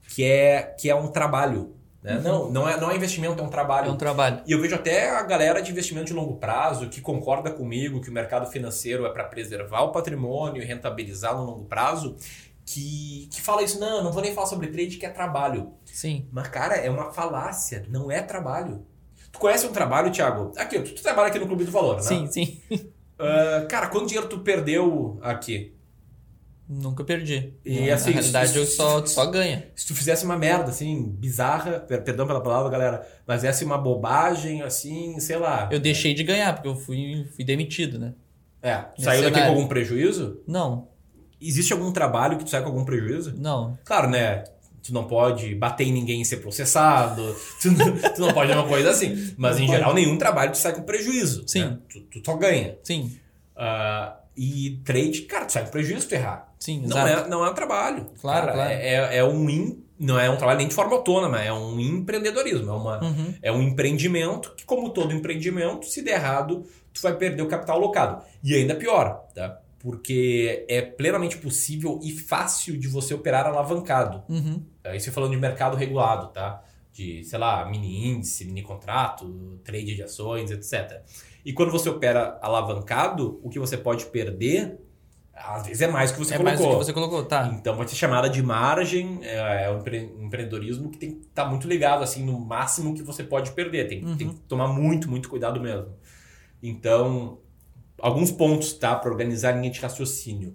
que 0.09 0.25
é 0.25 0.63
que 0.63 0.89
é 0.89 0.95
um 0.95 1.09
trabalho 1.09 1.76
né? 2.07 2.19
Uhum. 2.19 2.23
Não, 2.23 2.51
não 2.53 2.69
é, 2.69 2.81
não 2.81 2.89
é 2.89 2.95
investimento, 2.95 3.43
é 3.43 3.45
um 3.45 3.49
trabalho. 3.49 3.89
É 3.89 3.91
um 3.91 3.97
trabalho. 3.97 4.41
E 4.47 4.53
eu 4.53 4.61
vejo 4.61 4.77
até 4.77 5.11
a 5.11 5.23
galera 5.25 5.61
de 5.61 5.73
investimento 5.73 6.07
de 6.07 6.13
longo 6.13 6.37
prazo 6.37 6.89
que 6.89 7.01
concorda 7.01 7.51
comigo 7.51 8.01
que 8.01 8.09
o 8.09 8.13
mercado 8.13 8.49
financeiro 8.49 9.05
é 9.05 9.11
para 9.11 9.25
preservar 9.25 9.83
o 9.83 9.91
patrimônio 9.91 10.63
e 10.63 10.65
rentabilizar 10.65 11.37
no 11.37 11.45
longo 11.45 11.65
prazo, 11.65 12.17
que, 12.65 13.29
que 13.33 13.43
fala 13.43 13.61
isso, 13.65 13.81
não, 13.81 14.05
não 14.05 14.13
vou 14.13 14.23
nem 14.23 14.33
falar 14.33 14.47
sobre 14.47 14.69
trade, 14.69 14.99
que 14.99 15.05
é 15.05 15.11
trabalho. 15.11 15.73
Sim. 15.85 16.29
Mas, 16.31 16.47
cara, 16.47 16.77
é 16.77 16.89
uma 16.89 17.13
falácia, 17.13 17.85
não 17.89 18.09
é 18.09 18.23
trabalho. 18.23 18.87
Tu 19.33 19.41
conhece 19.41 19.67
um 19.67 19.73
trabalho, 19.73 20.13
Thiago? 20.13 20.53
Aqui, 20.57 20.81
tu, 20.81 20.95
tu 20.95 21.03
trabalha 21.03 21.27
aqui 21.27 21.41
no 21.41 21.49
Clube 21.49 21.65
do 21.65 21.73
Valor, 21.73 21.97
né? 21.97 22.03
Sim, 22.03 22.31
sim. 22.31 22.63
Uh, 22.71 23.67
cara, 23.69 23.89
quanto 23.89 24.07
dinheiro 24.07 24.29
tu 24.29 24.39
perdeu 24.41 25.19
aqui? 25.23 25.76
Nunca 26.69 27.05
perdi. 27.05 27.53
E 27.65 27.91
assim, 27.91 28.11
Na 28.11 28.17
realidade, 28.17 28.51
se, 28.51 28.59
eu 28.59 28.67
só, 28.67 29.05
só 29.07 29.27
ganha. 29.27 29.69
Se 29.77 29.87
tu 29.87 29.95
fizesse 29.95 30.25
uma 30.25 30.37
merda, 30.37 30.71
assim, 30.71 31.09
bizarra, 31.09 31.79
perdão 31.81 32.27
pela 32.27 32.41
palavra, 32.41 32.69
galera, 32.71 33.07
mas 33.27 33.45
essa 33.45 33.65
uma 33.65 33.79
bobagem, 33.79 34.63
assim, 34.63 35.19
sei 35.21 35.37
lá. 35.37 35.69
Eu 35.71 35.79
deixei 35.79 36.13
de 36.13 36.25
ganhar, 36.25 36.55
porque 36.55 36.69
eu 36.69 36.75
fui, 36.75 37.29
fui 37.37 37.45
demitido, 37.45 37.99
né? 37.99 38.15
É. 38.61 38.85
Saiu 38.99 39.23
daqui 39.23 39.41
com 39.41 39.47
algum 39.47 39.69
prejuízo? 39.69 40.41
Não. 40.47 40.89
Existe 41.41 41.73
algum 41.73 41.93
trabalho 41.93 42.37
que 42.37 42.45
tu 42.45 42.51
sai 42.51 42.63
com 42.63 42.69
algum 42.69 42.85
prejuízo? 42.85 43.35
Não. 43.39 43.79
Claro, 43.85 44.11
né? 44.11 44.43
Tu 44.83 44.93
não 44.93 45.05
pode 45.05 45.55
bater 45.55 45.87
em 45.87 45.93
ninguém 45.93 46.23
e 46.23 46.25
ser 46.25 46.39
processado. 46.39 47.23
tu, 47.63 47.71
não, 47.71 47.97
tu 47.97 48.21
não 48.21 48.33
pode 48.33 48.51
uma 48.51 48.67
coisa 48.67 48.91
assim. 48.91 49.35
Mas, 49.37 49.57
não 49.57 49.65
em 49.65 49.67
pode. 49.67 49.79
geral, 49.79 49.95
nenhum 49.95 50.19
trabalho 50.19 50.51
tu 50.51 50.59
sai 50.59 50.75
com 50.75 50.83
prejuízo. 50.83 51.45
Sim. 51.47 51.61
Né? 51.61 51.79
Tu, 51.89 52.01
tu 52.01 52.23
só 52.25 52.37
ganha. 52.37 52.77
Sim. 52.83 53.17
Uh, 53.57 54.26
e 54.37 54.81
trade, 54.85 55.23
cara, 55.23 55.47
tu 55.47 55.53
sai 55.53 55.65
com 55.65 55.71
prejuízo 55.71 56.09
tu 56.09 56.15
errar. 56.15 56.53
Sim, 56.59 56.81
não 56.87 56.99
exato. 57.07 57.27
é, 57.27 57.29
não 57.29 57.45
é 57.45 57.51
um 57.51 57.55
trabalho. 57.55 58.07
Claro, 58.21 58.47
Cara, 58.47 58.53
claro. 58.53 58.71
É, 58.73 59.17
é 59.19 59.25
um 59.25 59.49
in- 59.49 59.83
não 59.99 60.19
é 60.19 60.29
um 60.29 60.37
trabalho 60.37 60.59
nem 60.59 60.69
de 60.69 60.75
forma 60.75 60.93
autônoma, 60.95 61.41
é 61.43 61.51
um 61.53 61.81
empreendedorismo, 61.81 62.69
é, 62.71 62.73
uma, 62.75 63.03
Uhum. 63.03 63.35
é 63.43 63.51
um 63.53 63.63
empreendimento 63.63 64.55
que, 64.55 64.65
como 64.65 64.91
todo 64.91 65.15
empreendimento, 65.15 65.87
se 65.87 66.03
der 66.03 66.17
errado, 66.17 66.65
tu 66.93 67.01
vai 67.01 67.17
perder 67.17 67.43
o 67.43 67.49
capital 67.49 67.77
alocado. 67.79 68.23
E 68.45 68.55
ainda 68.55 68.75
pior, 68.75 69.27
tá? 69.35 69.59
Porque 69.79 70.65
é 70.69 70.83
plenamente 70.83 71.39
possível 71.39 71.99
e 72.03 72.11
fácil 72.13 72.77
de 72.79 72.89
você 72.89 73.15
operar 73.15 73.47
alavancado. 73.47 74.23
Uhum. 74.29 74.63
Isso 74.95 75.11
falando 75.13 75.31
de 75.31 75.37
mercado 75.39 75.77
regulado, 75.77 76.29
tá? 76.29 76.63
De, 76.93 77.23
sei 77.25 77.39
lá, 77.39 77.65
mini 77.69 78.09
índice, 78.09 78.45
mini 78.45 78.63
contrato, 78.63 79.61
trade 79.65 79.95
de 79.95 80.03
ações, 80.03 80.51
etc. 80.51 81.03
E 81.47 81.53
quando 81.53 81.71
você 81.71 81.89
opera 81.89 82.39
alavancado, 82.43 83.39
o 83.43 83.49
que 83.49 83.59
você 83.61 83.77
pode 83.77 84.07
perder, 84.07 84.81
às 85.33 85.65
vezes 85.67 85.81
é 85.81 85.87
mais 85.87 86.11
do 86.11 86.19
que 86.19 86.25
você 86.25 86.35
é 86.35 86.39
mais 86.41 86.59
colocou. 86.59 86.77
do 86.77 86.81
que 86.81 86.87
você 86.87 86.93
colocou, 86.93 87.25
tá. 87.25 87.55
Então 87.55 87.77
vai 87.77 87.87
ser 87.87 87.95
chamada 87.95 88.29
de 88.29 88.43
margem, 88.43 89.21
é, 89.23 89.65
é 89.67 89.71
um 89.71 89.79
empre- 89.79 90.13
empreendedorismo 90.21 90.91
que 90.91 90.99
tem 90.99 91.13
que 91.13 91.27
estar 91.29 91.45
muito 91.45 91.69
ligado 91.69 92.03
assim 92.03 92.25
no 92.25 92.41
máximo 92.41 92.95
que 92.95 93.03
você 93.03 93.23
pode 93.23 93.53
perder. 93.53 93.87
Tem, 93.87 94.05
Uhum. 94.05 94.17
tem 94.17 94.29
que 94.31 94.35
tomar 94.49 94.67
muito, 94.67 95.09
muito 95.09 95.29
cuidado 95.29 95.61
mesmo. 95.61 95.87
Então, 96.63 97.39
alguns 98.01 98.31
pontos 98.33 98.73
tá 98.73 98.97
para 98.97 99.11
organizar 99.11 99.51
a 99.55 99.57
linha 99.57 99.71
de 99.71 99.81
raciocínio. 99.81 100.55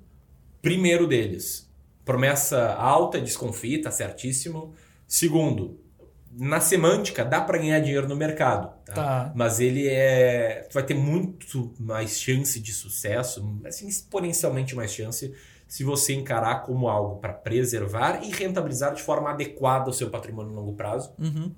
Primeiro 0.61 1.07
deles, 1.07 1.71
promessa 2.03 2.73
alta, 2.73 3.19
desconfie, 3.21 3.79
tá 3.81 3.91
certíssimo. 3.91 4.73
Segundo, 5.07 5.79
na 6.33 6.59
semântica 6.61 7.25
dá 7.25 7.41
para 7.41 7.57
ganhar 7.57 7.79
dinheiro 7.79 8.07
no 8.07 8.15
mercado, 8.15 8.73
tá? 8.85 8.93
Tá. 8.93 9.33
Mas 9.35 9.59
ele 9.59 9.87
é. 9.87 10.65
Tu 10.69 10.73
vai 10.73 10.83
ter 10.83 10.93
muito 10.93 11.73
mais 11.79 12.19
chance 12.19 12.59
de 12.59 12.71
sucesso, 12.71 13.59
assim, 13.65 13.87
exponencialmente 13.87 14.75
mais 14.75 14.93
chance, 14.93 15.33
se 15.67 15.83
você 15.83 16.13
encarar 16.13 16.63
como 16.63 16.87
algo 16.87 17.19
para 17.19 17.33
preservar 17.33 18.23
e 18.23 18.29
rentabilizar 18.29 18.93
de 18.93 19.01
forma 19.01 19.29
adequada 19.31 19.89
o 19.89 19.93
seu 19.93 20.09
patrimônio 20.09 20.51
a 20.51 20.55
longo 20.55 20.73
prazo. 20.73 21.13
Uhum. 21.17 21.53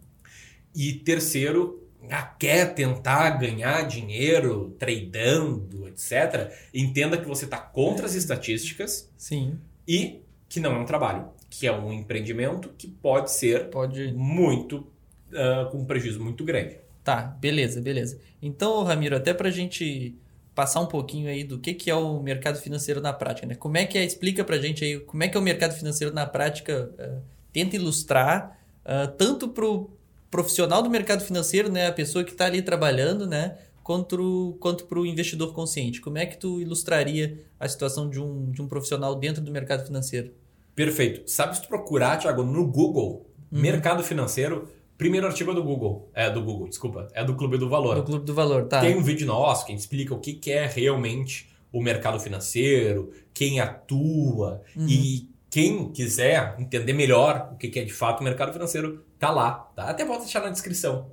E 0.75 0.93
terceiro, 0.93 1.83
ah, 2.09 2.23
quer 2.23 2.73
tentar 2.73 3.29
ganhar 3.31 3.83
dinheiro 3.83 4.75
tradando, 4.79 5.87
etc. 5.87 6.51
Entenda 6.73 7.17
que 7.17 7.27
você 7.27 7.45
está 7.45 7.57
contra 7.57 8.05
as 8.05 8.15
estatísticas 8.15 9.11
Sim, 9.17 9.59
e 9.87 10.23
que 10.49 10.59
não 10.59 10.75
é 10.75 10.79
um 10.79 10.85
trabalho, 10.85 11.29
que 11.53 11.67
é 11.67 11.71
um 11.71 11.93
empreendimento 11.93 12.69
que 12.77 12.87
pode 12.87 13.31
ser 13.31 13.69
pode. 13.69 14.11
muito. 14.11 14.87
ah, 15.35 15.67
com 15.71 15.79
um 15.79 15.85
prejuízo 15.85 16.19
muito 16.23 16.43
grande. 16.43 16.77
Tá, 17.03 17.21
beleza, 17.21 17.79
beleza. 17.79 18.19
Então, 18.41 18.83
Ramiro, 18.83 19.15
até 19.15 19.33
pra 19.33 19.51
gente 19.51 20.15
passar 20.55 20.79
um 20.79 20.87
pouquinho 20.87 21.29
aí 21.29 21.43
do 21.43 21.59
que, 21.59 21.73
que 21.73 21.91
é 21.91 21.95
o 21.95 22.19
mercado 22.21 22.59
financeiro 22.59 23.01
na 23.01 23.13
prática, 23.13 23.45
né? 23.45 23.55
Como 23.55 23.77
é 23.77 23.85
que 23.85 23.97
é, 23.97 24.03
explica 24.03 24.43
pra 24.43 24.57
gente 24.57 24.83
aí, 24.83 24.99
como 24.99 25.23
é 25.23 25.27
que 25.27 25.37
é 25.37 25.39
o 25.39 25.43
mercado 25.43 25.73
financeiro 25.73 26.13
na 26.13 26.25
prática, 26.25 26.91
eh, 26.97 27.17
tenta 27.51 27.75
ilustrar 27.75 28.59
ah, 28.85 29.07
tanto 29.07 29.49
pro 29.49 29.91
profissional 30.31 30.81
do 30.81 30.89
mercado 30.89 31.23
financeiro, 31.23 31.71
né, 31.71 31.85
a 31.85 31.93
pessoa 31.93 32.23
que 32.23 32.31
está 32.31 32.45
ali 32.45 32.63
trabalhando, 32.63 33.27
né, 33.27 33.59
quanto, 33.83 34.57
quanto 34.59 34.85
pro 34.85 35.05
investidor 35.05 35.53
consciente. 35.53 36.01
Como 36.01 36.17
é 36.17 36.25
que 36.25 36.37
tu 36.37 36.59
ilustraria 36.59 37.43
a 37.59 37.69
situação 37.69 38.09
de 38.09 38.19
um, 38.19 38.49
de 38.49 38.59
um 38.59 38.67
profissional 38.67 39.15
dentro 39.15 39.43
do 39.43 39.51
mercado 39.51 39.85
financeiro? 39.85 40.31
Perfeito. 40.75 41.29
Sabe 41.29 41.55
se 41.55 41.61
tu 41.61 41.67
procurar, 41.67 42.17
Thiago, 42.17 42.43
no 42.43 42.65
Google, 42.67 43.25
mercado 43.51 44.03
financeiro, 44.03 44.67
primeiro 44.97 45.27
artigo 45.27 45.51
é 45.51 45.55
do 45.55 45.63
Google. 45.63 46.09
É 46.13 46.29
do 46.29 46.41
Google, 46.41 46.67
desculpa. 46.67 47.07
É 47.13 47.23
do 47.23 47.35
Clube 47.35 47.57
do 47.57 47.69
Valor. 47.69 47.95
Do 47.95 48.03
Clube 48.03 48.25
do 48.25 48.33
Valor, 48.33 48.65
tá? 48.65 48.81
Tem 48.81 48.95
um 48.97 49.03
vídeo 49.03 49.27
nosso 49.27 49.65
que 49.65 49.71
a 49.71 49.75
gente 49.75 49.81
explica 49.81 50.13
o 50.13 50.19
que 50.19 50.33
que 50.33 50.51
é 50.51 50.65
realmente 50.65 51.49
o 51.71 51.81
mercado 51.81 52.19
financeiro, 52.19 53.11
quem 53.33 53.59
atua 53.59 54.61
e 54.77 55.27
quem 55.49 55.91
quiser 55.91 56.55
entender 56.59 56.93
melhor 56.93 57.49
o 57.53 57.57
que 57.57 57.67
que 57.67 57.79
é 57.79 57.83
de 57.83 57.93
fato 57.93 58.21
o 58.21 58.23
mercado 58.23 58.53
financeiro, 58.53 59.03
tá 59.19 59.29
lá. 59.29 59.51
Tá? 59.75 59.83
Até 59.85 60.05
vou 60.05 60.17
deixar 60.19 60.41
na 60.41 60.49
descrição. 60.49 61.11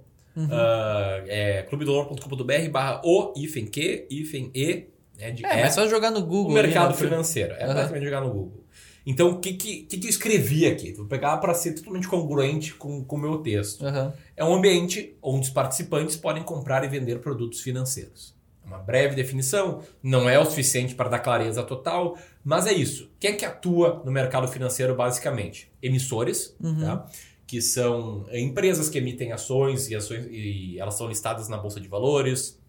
Ah, 0.50 1.22
é 1.26 1.62
clubedolor.com.br 1.62 2.70
barra 2.70 3.00
o 3.04 3.34
hífen 3.36 3.66
que, 3.66 4.06
hífen 4.10 4.50
e, 4.54 4.86
né, 5.18 5.30
de 5.32 5.44
É, 5.44 5.62
mas 5.62 5.74
só 5.74 5.86
jogar 5.88 6.10
no 6.10 6.20
o 6.20 6.26
Google. 6.26 6.56
ali, 6.56 6.68
mercado 6.68 6.90
né, 6.90 6.96
financeiro. 6.96 7.54
É 7.54 7.66
basicamente 7.66 8.04
jogar 8.04 8.20
no 8.20 8.30
Google. 8.30 8.59
Então, 9.06 9.30
o 9.30 9.38
que, 9.38 9.54
que, 9.54 9.82
que 9.84 10.06
eu 10.06 10.10
escrevi 10.10 10.66
aqui? 10.66 10.92
Vou 10.92 11.06
pegar 11.06 11.36
para 11.38 11.54
ser 11.54 11.72
totalmente 11.72 12.06
congruente 12.08 12.74
com 12.74 13.04
o 13.08 13.18
meu 13.18 13.38
texto. 13.38 13.84
Aham. 13.84 14.12
É 14.36 14.44
um 14.44 14.54
ambiente 14.54 15.16
onde 15.22 15.46
os 15.46 15.52
participantes 15.52 16.16
podem 16.16 16.42
comprar 16.42 16.84
e 16.84 16.88
vender 16.88 17.20
produtos 17.20 17.60
financeiros. 17.60 18.34
É 18.64 18.66
Uma 18.66 18.78
breve 18.78 19.14
definição, 19.14 19.82
não 20.02 20.28
é 20.28 20.38
o 20.38 20.44
suficiente 20.44 20.94
para 20.94 21.08
dar 21.08 21.18
clareza 21.20 21.62
total, 21.62 22.16
mas 22.44 22.66
é 22.66 22.72
isso. 22.72 23.10
Quem 23.18 23.30
é 23.30 23.34
que 23.34 23.44
atua 23.44 24.02
no 24.04 24.12
mercado 24.12 24.46
financeiro, 24.48 24.94
basicamente? 24.94 25.70
Emissores, 25.82 26.54
tá? 26.80 27.06
que 27.50 27.60
são 27.60 28.26
empresas 28.32 28.88
que 28.88 28.98
emitem 28.98 29.32
ações 29.32 29.90
e, 29.90 29.96
ações 29.96 30.24
e 30.30 30.78
elas 30.78 30.94
são 30.94 31.08
listadas 31.08 31.48
na 31.48 31.56
Bolsa 31.56 31.80
de 31.80 31.88
Valores, 31.88 32.59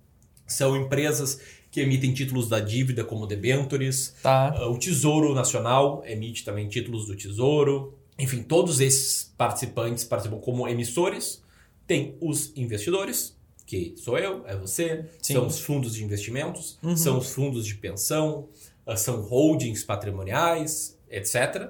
são 0.51 0.75
empresas 0.75 1.39
que 1.71 1.79
emitem 1.81 2.13
títulos 2.13 2.49
da 2.49 2.59
dívida, 2.59 3.03
como 3.03 3.25
debentures, 3.25 4.13
Tá. 4.21 4.53
Uh, 4.61 4.71
O 4.73 4.77
Tesouro 4.77 5.33
Nacional 5.33 6.03
emite 6.05 6.43
também 6.43 6.67
títulos 6.67 7.07
do 7.07 7.15
Tesouro. 7.15 7.93
Enfim, 8.19 8.43
todos 8.43 8.79
esses 8.81 9.31
participantes 9.37 10.03
participam 10.03 10.37
como 10.39 10.67
emissores. 10.67 11.41
Tem 11.87 12.15
os 12.21 12.51
investidores, 12.57 13.35
que 13.65 13.93
sou 13.97 14.17
eu, 14.17 14.45
é 14.45 14.55
você, 14.55 15.05
Sim. 15.21 15.33
são 15.35 15.47
os 15.47 15.59
fundos 15.61 15.95
de 15.95 16.03
investimentos, 16.03 16.77
Uhum. 16.83 16.95
são 16.97 17.17
os 17.17 17.31
fundos 17.33 17.65
de 17.65 17.75
pensão, 17.75 18.49
uh, 18.85 18.97
são 18.97 19.21
holdings 19.21 19.83
patrimoniais, 19.85 20.97
etc. 21.09 21.69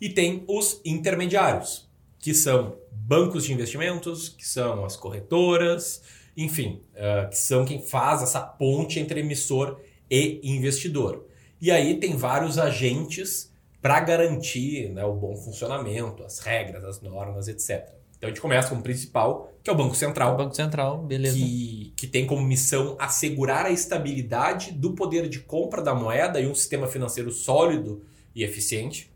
E 0.00 0.10
tem 0.10 0.44
os 0.46 0.80
intermediários, 0.84 1.88
que 2.18 2.34
são 2.34 2.76
bancos 2.92 3.44
de 3.44 3.52
investimentos, 3.54 4.28
que 4.28 4.46
são 4.46 4.84
as 4.84 4.96
corretoras, 4.96 6.02
enfim, 6.36 6.80
uh, 6.94 7.28
que 7.28 7.36
são 7.36 7.64
quem 7.64 7.82
faz 7.82 8.22
essa 8.22 8.40
ponte 8.40 8.98
entre 8.98 9.20
emissor 9.20 9.78
e 10.10 10.40
investidor. 10.42 11.26
E 11.60 11.70
aí 11.70 11.98
tem 11.98 12.16
vários 12.16 12.58
agentes 12.58 13.52
para 13.82 14.00
garantir 14.00 14.88
né, 14.90 15.04
o 15.04 15.14
bom 15.14 15.34
funcionamento, 15.36 16.22
as 16.24 16.38
regras, 16.40 16.84
as 16.84 17.00
normas, 17.00 17.48
etc. 17.48 17.88
Então 18.16 18.28
a 18.28 18.32
gente 18.32 18.40
começa 18.40 18.68
com 18.68 18.76
o 18.76 18.82
principal, 18.82 19.50
que 19.62 19.70
é 19.70 19.72
o 19.72 19.76
Banco 19.76 19.94
Central, 19.94 20.34
O 20.34 20.36
Banco 20.36 20.54
Central, 20.54 20.98
beleza. 20.98 21.34
que, 21.36 21.92
que 21.96 22.06
tem 22.06 22.26
como 22.26 22.42
missão 22.42 22.94
assegurar 22.98 23.64
a 23.66 23.70
estabilidade 23.70 24.72
do 24.72 24.92
poder 24.92 25.28
de 25.28 25.40
compra 25.40 25.80
da 25.82 25.94
moeda 25.94 26.38
e 26.40 26.46
um 26.46 26.54
sistema 26.54 26.86
financeiro 26.86 27.30
sólido 27.30 28.02
e 28.34 28.44
eficiente. 28.44 29.10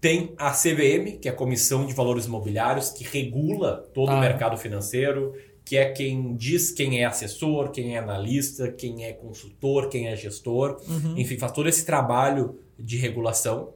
Tem 0.00 0.34
a 0.36 0.50
CVM, 0.50 1.18
que 1.20 1.28
é 1.28 1.30
a 1.30 1.34
Comissão 1.34 1.86
de 1.86 1.94
Valores 1.94 2.26
Imobiliários, 2.26 2.90
que 2.90 3.04
regula 3.04 3.88
todo 3.94 4.10
Ah. 4.10 4.16
o 4.16 4.20
mercado 4.20 4.56
financeiro, 4.56 5.32
que 5.64 5.76
é 5.76 5.90
quem 5.90 6.36
diz 6.36 6.70
quem 6.70 7.00
é 7.00 7.06
assessor, 7.06 7.70
quem 7.70 7.96
é 7.96 7.98
analista, 7.98 8.70
quem 8.70 9.04
é 9.04 9.12
consultor, 9.12 9.88
quem 9.88 10.08
é 10.08 10.16
gestor. 10.16 10.78
Uhum. 10.86 11.16
Enfim, 11.16 11.38
faz 11.38 11.52
todo 11.52 11.68
esse 11.68 11.86
trabalho 11.86 12.58
de 12.78 12.96
regulação. 12.98 13.72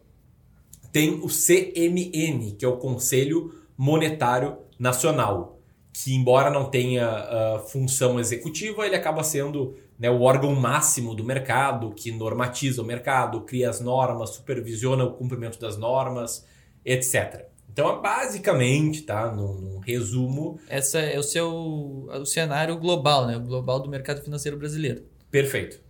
Tem 0.93 1.15
o 1.15 1.29
CMN, 1.29 2.53
que 2.59 2.65
é 2.65 2.69
o 2.69 2.77
Conselho 2.77 3.55
Monetário 3.77 4.59
Nacional, 4.79 5.59
que 5.93 6.15
embora 6.15 6.51
não 6.51 6.71
tenha 6.71 7.07
ah, 7.07 7.59
função 7.67 8.21
executiva, 8.21 8.87
ele 8.87 8.97
acaba 8.97 9.25
sendo 9.25 9.75
né, 9.99 10.11
o 10.11 10.23
órgão 10.23 10.55
máximo 10.55 11.15
do 11.15 11.25
mercado, 11.25 11.93
que 11.93 12.13
normatiza 12.13 12.83
o 12.83 12.85
mercado, 12.85 13.41
cria 13.43 13.69
as 13.69 13.81
normas, 13.81 14.31
supervisiona 14.31 15.05
o 15.05 15.15
cumprimento 15.15 15.59
das 15.59 15.77
normas, 15.77 16.47
etc. 16.85 17.47
Então, 17.79 17.97
é 17.97 18.03
basicamente, 18.03 19.03
tá, 19.03 19.31
num, 19.31 19.79
resumo, 19.79 20.59
Esse 20.69 20.99
é 20.99 21.17
o 21.17 21.23
seu 21.23 22.09
o 22.11 22.27
cenário 22.27 22.77
global, 22.77 23.25
né? 23.25 23.37
O 23.37 23.41
global 23.41 23.79
do 23.79 23.89
mercado 23.89 24.21
financeiro 24.21 24.59
brasileiro. 24.59 25.05
Perfeito. 25.31 25.81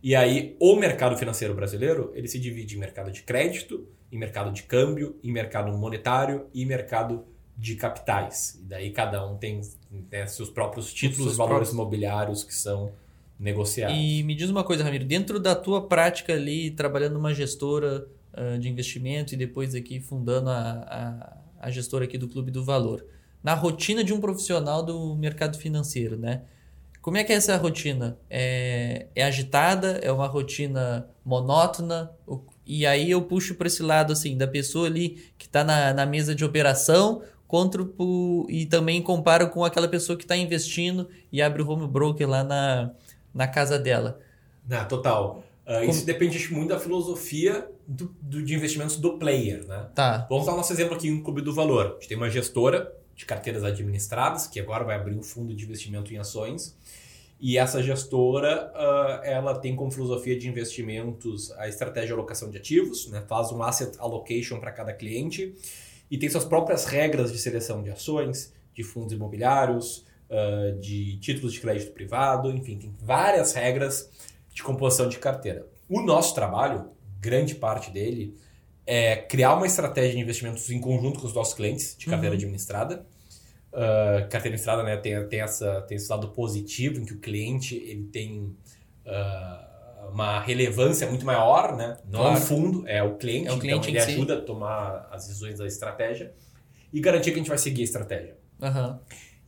E 0.00 0.14
aí, 0.14 0.56
o 0.60 0.76
mercado 0.76 1.16
financeiro 1.16 1.52
brasileiro, 1.52 2.12
ele 2.14 2.28
se 2.28 2.38
divide 2.38 2.76
em 2.76 2.78
mercado 2.78 3.10
de 3.10 3.24
crédito, 3.24 3.88
em 4.12 4.16
mercado 4.16 4.52
de 4.52 4.62
câmbio, 4.62 5.18
em 5.20 5.32
mercado 5.32 5.76
monetário 5.76 6.46
e 6.54 6.64
mercado 6.64 7.24
de 7.56 7.74
capitais. 7.74 8.60
E 8.62 8.64
daí 8.64 8.92
cada 8.92 9.26
um 9.26 9.36
tem 9.36 9.62
né, 10.12 10.28
seus 10.28 10.48
próprios 10.48 10.94
títulos 10.94 11.24
seus 11.24 11.36
valores 11.36 11.70
próprios. 11.70 11.72
imobiliários 11.72 12.44
que 12.44 12.54
são 12.54 12.92
negociados. 13.36 13.96
E 13.98 14.22
me 14.22 14.36
diz 14.36 14.48
uma 14.48 14.62
coisa, 14.62 14.84
Ramiro, 14.84 15.04
dentro 15.04 15.40
da 15.40 15.56
tua 15.56 15.88
prática 15.88 16.34
ali, 16.34 16.70
trabalhando 16.70 17.14
numa 17.14 17.34
gestora 17.34 18.06
de 18.58 18.68
investimento 18.68 19.34
e 19.34 19.36
depois 19.36 19.74
aqui 19.74 20.00
fundando 20.00 20.50
a, 20.50 20.60
a, 21.60 21.66
a 21.66 21.70
gestora 21.70 22.04
aqui 22.04 22.18
do 22.18 22.28
Clube 22.28 22.50
do 22.50 22.64
Valor, 22.64 23.04
na 23.42 23.54
rotina 23.54 24.02
de 24.02 24.12
um 24.12 24.20
profissional 24.20 24.82
do 24.82 25.14
mercado 25.16 25.56
financeiro, 25.58 26.16
né? 26.16 26.42
Como 27.00 27.16
é 27.16 27.22
que 27.22 27.32
é 27.32 27.36
essa 27.36 27.56
rotina? 27.56 28.18
É, 28.28 29.06
é 29.14 29.22
agitada? 29.22 30.00
É 30.02 30.10
uma 30.10 30.26
rotina 30.26 31.08
monótona? 31.24 32.10
E 32.66 32.84
aí 32.84 33.12
eu 33.12 33.22
puxo 33.22 33.54
para 33.54 33.68
esse 33.68 33.80
lado 33.80 34.12
assim 34.12 34.36
da 34.36 34.48
pessoa 34.48 34.88
ali 34.88 35.30
que 35.38 35.46
está 35.46 35.62
na, 35.62 35.94
na 35.94 36.04
mesa 36.04 36.34
de 36.34 36.44
operação 36.44 37.22
contra 37.46 37.80
o, 37.96 38.44
e 38.48 38.66
também 38.66 39.00
comparo 39.00 39.50
com 39.50 39.64
aquela 39.64 39.86
pessoa 39.86 40.18
que 40.18 40.24
está 40.24 40.36
investindo 40.36 41.08
e 41.30 41.40
abre 41.40 41.62
o 41.62 41.70
home 41.70 41.86
broker 41.86 42.28
lá 42.28 42.42
na, 42.42 42.90
na 43.32 43.46
casa 43.46 43.78
dela. 43.78 44.18
Ah, 44.68 44.84
total. 44.84 45.44
Uh, 45.64 45.88
Isso 45.88 46.04
depende 46.04 46.52
muito 46.52 46.70
da 46.70 46.78
filosofia 46.80 47.68
do, 47.86 48.14
do, 48.20 48.42
de 48.42 48.54
investimentos 48.54 48.96
do 48.96 49.18
player, 49.18 49.66
né? 49.66 49.88
Tá. 49.94 50.26
Vamos 50.28 50.46
dar 50.46 50.54
o 50.54 50.56
nosso 50.56 50.72
exemplo 50.72 50.96
aqui 50.96 51.08
em 51.08 51.22
Clube 51.22 51.40
do 51.40 51.54
Valor. 51.54 51.86
A 51.86 51.92
gente 51.94 52.08
tem 52.08 52.16
uma 52.16 52.30
gestora 52.30 52.92
de 53.14 53.24
carteiras 53.24 53.64
administradas, 53.64 54.46
que 54.46 54.60
agora 54.60 54.84
vai 54.84 54.96
abrir 54.96 55.14
um 55.14 55.22
fundo 55.22 55.54
de 55.54 55.64
investimento 55.64 56.12
em 56.12 56.18
ações. 56.18 56.76
E 57.38 57.58
essa 57.58 57.82
gestora, 57.82 58.72
uh, 58.74 59.24
ela 59.24 59.58
tem 59.58 59.76
como 59.76 59.90
filosofia 59.90 60.38
de 60.38 60.48
investimentos 60.48 61.52
a 61.52 61.68
estratégia 61.68 62.08
de 62.08 62.12
alocação 62.14 62.50
de 62.50 62.56
ativos, 62.56 63.10
né? 63.10 63.22
faz 63.28 63.52
um 63.52 63.62
asset 63.62 63.96
allocation 63.98 64.58
para 64.58 64.72
cada 64.72 64.92
cliente 64.92 65.54
e 66.10 66.16
tem 66.16 66.28
suas 66.30 66.44
próprias 66.44 66.86
regras 66.86 67.30
de 67.30 67.38
seleção 67.38 67.82
de 67.82 67.90
ações, 67.90 68.54
de 68.72 68.82
fundos 68.82 69.12
imobiliários, 69.12 70.06
uh, 70.30 70.78
de 70.78 71.18
títulos 71.18 71.52
de 71.52 71.60
crédito 71.60 71.92
privado, 71.92 72.50
enfim, 72.50 72.78
tem 72.78 72.94
várias 73.00 73.52
regras 73.52 74.10
de 74.52 74.62
composição 74.62 75.08
de 75.08 75.18
carteira. 75.18 75.66
O 75.88 76.00
nosso 76.00 76.34
trabalho, 76.34 76.88
grande 77.26 77.56
parte 77.56 77.90
dele, 77.90 78.36
é 78.86 79.16
criar 79.16 79.54
uma 79.54 79.66
estratégia 79.66 80.12
de 80.12 80.20
investimentos 80.20 80.70
em 80.70 80.80
conjunto 80.80 81.18
com 81.18 81.26
os 81.26 81.34
nossos 81.34 81.54
clientes 81.54 81.96
de 81.98 82.06
carteira 82.06 82.34
uhum. 82.34 82.38
administrada. 82.38 83.04
Uh, 83.72 84.22
carteira 84.30 84.54
administrada 84.54 84.82
né, 84.84 84.96
tem, 84.96 85.28
tem, 85.28 85.40
essa, 85.40 85.82
tem 85.82 85.96
esse 85.96 86.08
lado 86.08 86.28
positivo 86.28 87.00
em 87.00 87.04
que 87.04 87.12
o 87.12 87.18
cliente 87.18 87.74
ele 87.74 88.04
tem 88.04 88.56
uh, 89.04 90.10
uma 90.12 90.40
relevância 90.40 91.08
muito 91.08 91.26
maior, 91.26 91.76
né? 91.76 91.98
não 92.06 92.20
claro. 92.20 92.36
é 92.36 92.40
fundo, 92.40 92.88
é 92.88 93.02
o 93.02 93.16
cliente, 93.16 93.48
é 93.48 93.52
o 93.52 93.58
cliente 93.58 93.90
então 93.90 94.02
ele 94.02 94.12
ajuda 94.12 94.36
si. 94.36 94.40
a 94.40 94.44
tomar 94.44 95.08
as 95.10 95.26
decisões 95.26 95.58
da 95.58 95.66
estratégia 95.66 96.32
e 96.92 97.00
garantir 97.00 97.32
que 97.32 97.34
a 97.34 97.38
gente 97.38 97.48
vai 97.48 97.58
seguir 97.58 97.82
a 97.82 97.84
estratégia. 97.84 98.36
Uhum. 98.62 98.98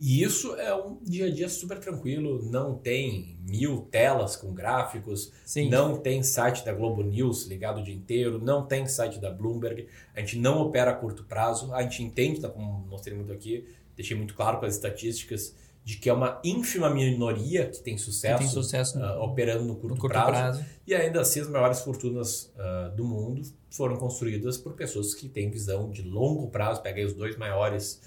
E 0.01 0.23
isso 0.23 0.55
é 0.55 0.73
um 0.75 0.99
dia 1.03 1.27
a 1.27 1.31
dia 1.31 1.49
super 1.49 1.79
tranquilo, 1.79 2.49
não 2.49 2.75
tem 2.75 3.37
mil 3.41 3.81
telas 3.91 4.37
com 4.37 4.55
gráficos, 4.55 5.33
Sim. 5.45 5.69
não 5.69 5.97
tem 5.97 6.23
site 6.23 6.65
da 6.65 6.73
Globo 6.73 7.03
News 7.03 7.47
ligado 7.47 7.81
o 7.81 7.83
dia 7.83 7.95
inteiro, 7.95 8.39
não 8.39 8.65
tem 8.65 8.87
site 8.87 9.19
da 9.19 9.31
Bloomberg, 9.31 9.89
a 10.15 10.21
gente 10.21 10.39
não 10.39 10.61
opera 10.61 10.93
a 10.93 10.95
curto 10.95 11.25
prazo, 11.25 11.75
a 11.75 11.83
gente 11.83 12.03
entende, 12.03 12.41
tá, 12.41 12.49
como 12.49 12.87
mostrei 12.89 13.17
muito 13.17 13.33
aqui, 13.33 13.67
deixei 13.97 14.17
muito 14.17 14.35
claro 14.35 14.59
com 14.59 14.67
as 14.67 14.75
estatísticas, 14.75 15.57
de 15.85 15.97
que 15.97 16.09
é 16.09 16.13
uma 16.13 16.39
ínfima 16.45 16.91
minoria 16.91 17.67
que 17.67 17.81
tem 17.83 17.97
sucesso, 17.97 18.39
que 18.39 18.45
tem 18.45 18.53
sucesso 18.53 18.99
uh, 19.01 19.23
operando 19.23 19.65
no 19.65 19.75
curto, 19.75 19.95
no 19.95 20.01
curto 20.01 20.13
prazo, 20.13 20.31
prazo, 20.31 20.65
e 20.87 20.95
ainda 20.95 21.23
assim 21.23 21.41
as 21.41 21.49
maiores 21.49 21.81
fortunas 21.81 22.53
uh, 22.55 22.95
do 22.95 23.05
mundo 23.05 23.43
foram 23.71 23.97
construídas 23.97 24.59
por 24.59 24.75
pessoas 24.75 25.15
que 25.15 25.29
têm 25.29 25.51
visão 25.51 25.91
de 25.91 26.03
longo 26.03 26.49
prazo, 26.51 26.83
pega 26.83 27.01
aí 27.01 27.07
os 27.07 27.15
dois 27.15 27.37
maiores 27.37 28.03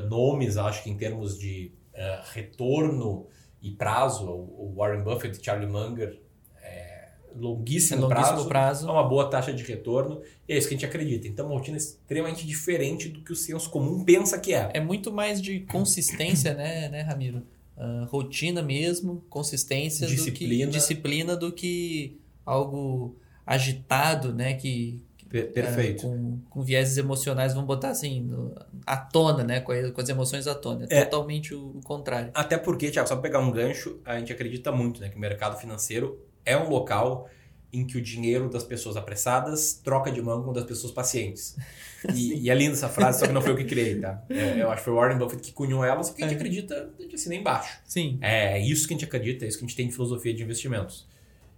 nomes, 0.00 0.56
acho 0.56 0.82
que 0.82 0.90
em 0.90 0.96
termos 0.96 1.38
de 1.38 1.72
uh, 1.94 2.22
retorno 2.32 3.26
e 3.62 3.70
prazo, 3.70 4.28
o 4.28 4.74
Warren 4.76 5.02
Buffett 5.02 5.40
e 5.40 5.44
Charlie 5.44 5.68
Munger, 5.68 6.20
é 6.62 7.08
longuíssimo, 7.34 7.98
é 7.98 8.02
longuíssimo 8.02 8.34
prazo, 8.36 8.48
prazo, 8.48 8.88
é 8.88 8.92
uma 8.92 9.08
boa 9.08 9.30
taxa 9.30 9.52
de 9.52 9.62
retorno, 9.62 10.20
e 10.48 10.52
é 10.52 10.58
isso 10.58 10.68
que 10.68 10.74
a 10.74 10.76
gente 10.76 10.86
acredita. 10.86 11.26
Então, 11.26 11.46
uma 11.46 11.54
rotina 11.54 11.76
extremamente 11.76 12.46
diferente 12.46 13.08
do 13.08 13.22
que 13.22 13.32
o 13.32 13.36
senso 13.36 13.70
comum 13.70 14.04
pensa 14.04 14.38
que 14.38 14.52
é. 14.52 14.70
É 14.74 14.80
muito 14.80 15.12
mais 15.12 15.40
de 15.40 15.60
consistência, 15.60 16.52
né, 16.54 16.88
né 16.88 17.00
Ramiro? 17.02 17.42
Uh, 17.76 18.04
rotina 18.06 18.62
mesmo, 18.62 19.24
consistência, 19.28 20.06
disciplina. 20.06 20.66
Do 20.66 20.72
que, 20.72 20.78
disciplina 20.78 21.36
do 21.36 21.52
que 21.52 22.20
algo 22.44 23.16
agitado, 23.46 24.32
né, 24.32 24.54
que, 24.54 25.02
Perfeito. 25.42 26.06
É, 26.06 26.08
com, 26.08 26.38
com 26.48 26.62
vieses 26.62 26.96
emocionais, 26.96 27.52
vamos 27.54 27.66
botar 27.66 27.90
assim, 27.90 28.20
no, 28.20 28.54
à 28.86 28.96
tona, 28.96 29.42
né? 29.42 29.60
Com, 29.60 29.72
com 29.92 30.00
as 30.00 30.08
emoções 30.08 30.46
à 30.46 30.54
tona. 30.54 30.86
É, 30.88 30.98
é 30.98 31.04
totalmente 31.04 31.54
o, 31.54 31.76
o, 31.76 31.80
contrário. 31.82 32.30
Até 32.34 32.56
porque, 32.56 32.90
Tiago, 32.90 33.08
só 33.08 33.14
para 33.14 33.22
pegar 33.22 33.40
um 33.40 33.50
gancho, 33.50 34.00
a 34.04 34.18
gente 34.18 34.32
acredita 34.32 34.70
muito 34.70 35.00
né, 35.00 35.08
que 35.08 35.16
o 35.16 35.20
mercado 35.20 35.58
financeiro 35.58 36.20
é 36.44 36.56
um 36.56 36.68
local 36.68 37.28
em 37.72 37.84
que 37.84 37.98
o 37.98 38.00
dinheiro 38.00 38.48
das 38.48 38.62
pessoas 38.62 38.96
apressadas 38.96 39.74
troca 39.82 40.10
de 40.10 40.22
mão 40.22 40.44
com 40.44 40.52
das 40.52 40.64
pessoas 40.64 40.92
pacientes. 40.92 41.56
E, 42.14 42.34
e, 42.34 42.50
é 42.50 42.54
linda 42.54 42.74
essa 42.74 42.86
frase, 42.86 43.20
só 43.20 43.26
que 43.26 43.32
não 43.32 43.40
foi 43.40 43.52
eu 43.52 43.56
que 43.56 43.64
criei, 43.64 43.98
tá? 43.98 44.22
É, 44.28 44.60
eu 44.60 44.68
acho 44.68 44.82
que 44.82 44.84
foi 44.84 44.92
o 44.92 44.96
Warren 44.96 45.16
Buffett 45.16 45.42
que 45.42 45.52
cunhou 45.52 45.82
ela, 45.82 46.02
só 46.02 46.12
que 46.12 46.22
a 46.22 46.28
gente 46.28 46.36
é. 46.36 46.38
acredita 46.38 46.90
de 46.98 47.14
assim, 47.14 47.34
embaixo. 47.34 47.78
Sim. 47.82 48.18
É 48.20 48.60
isso 48.60 48.86
que 48.86 48.92
a 48.92 48.96
gente 48.98 49.06
acredita, 49.06 49.46
é 49.46 49.48
isso 49.48 49.56
que 49.56 49.64
a 49.64 49.66
gente 49.66 49.74
tem 49.74 49.86
de 49.86 49.94
filosofia 49.94 50.34
de 50.34 50.42
investimentos. 50.42 51.06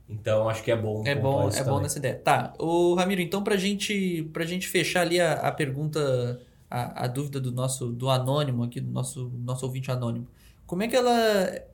Então 0.08 0.48
acho 0.48 0.62
que 0.62 0.70
é 0.70 0.76
bom. 0.76 1.02
É 1.04 1.14
bom, 1.14 1.50
é 1.50 1.64
bom 1.64 1.80
nessa 1.80 1.98
ideia. 1.98 2.14
Tá, 2.14 2.54
o 2.58 2.94
Ramiro, 2.94 3.20
então 3.20 3.42
pra 3.42 3.56
gente, 3.56 4.28
pra 4.32 4.44
gente 4.44 4.68
fechar 4.68 5.00
ali 5.00 5.20
a, 5.20 5.32
a 5.34 5.52
pergunta, 5.52 6.40
a, 6.70 7.04
a, 7.04 7.06
dúvida 7.06 7.40
do 7.40 7.50
nosso 7.50 7.88
do 7.88 8.08
anônimo 8.08 8.62
aqui, 8.62 8.80
do 8.80 8.90
nosso, 8.90 9.32
nosso 9.44 9.66
ouvinte 9.66 9.90
anônimo. 9.90 10.28
Como 10.64 10.82
é 10.82 10.88
que 10.88 10.96
ela, 10.96 11.12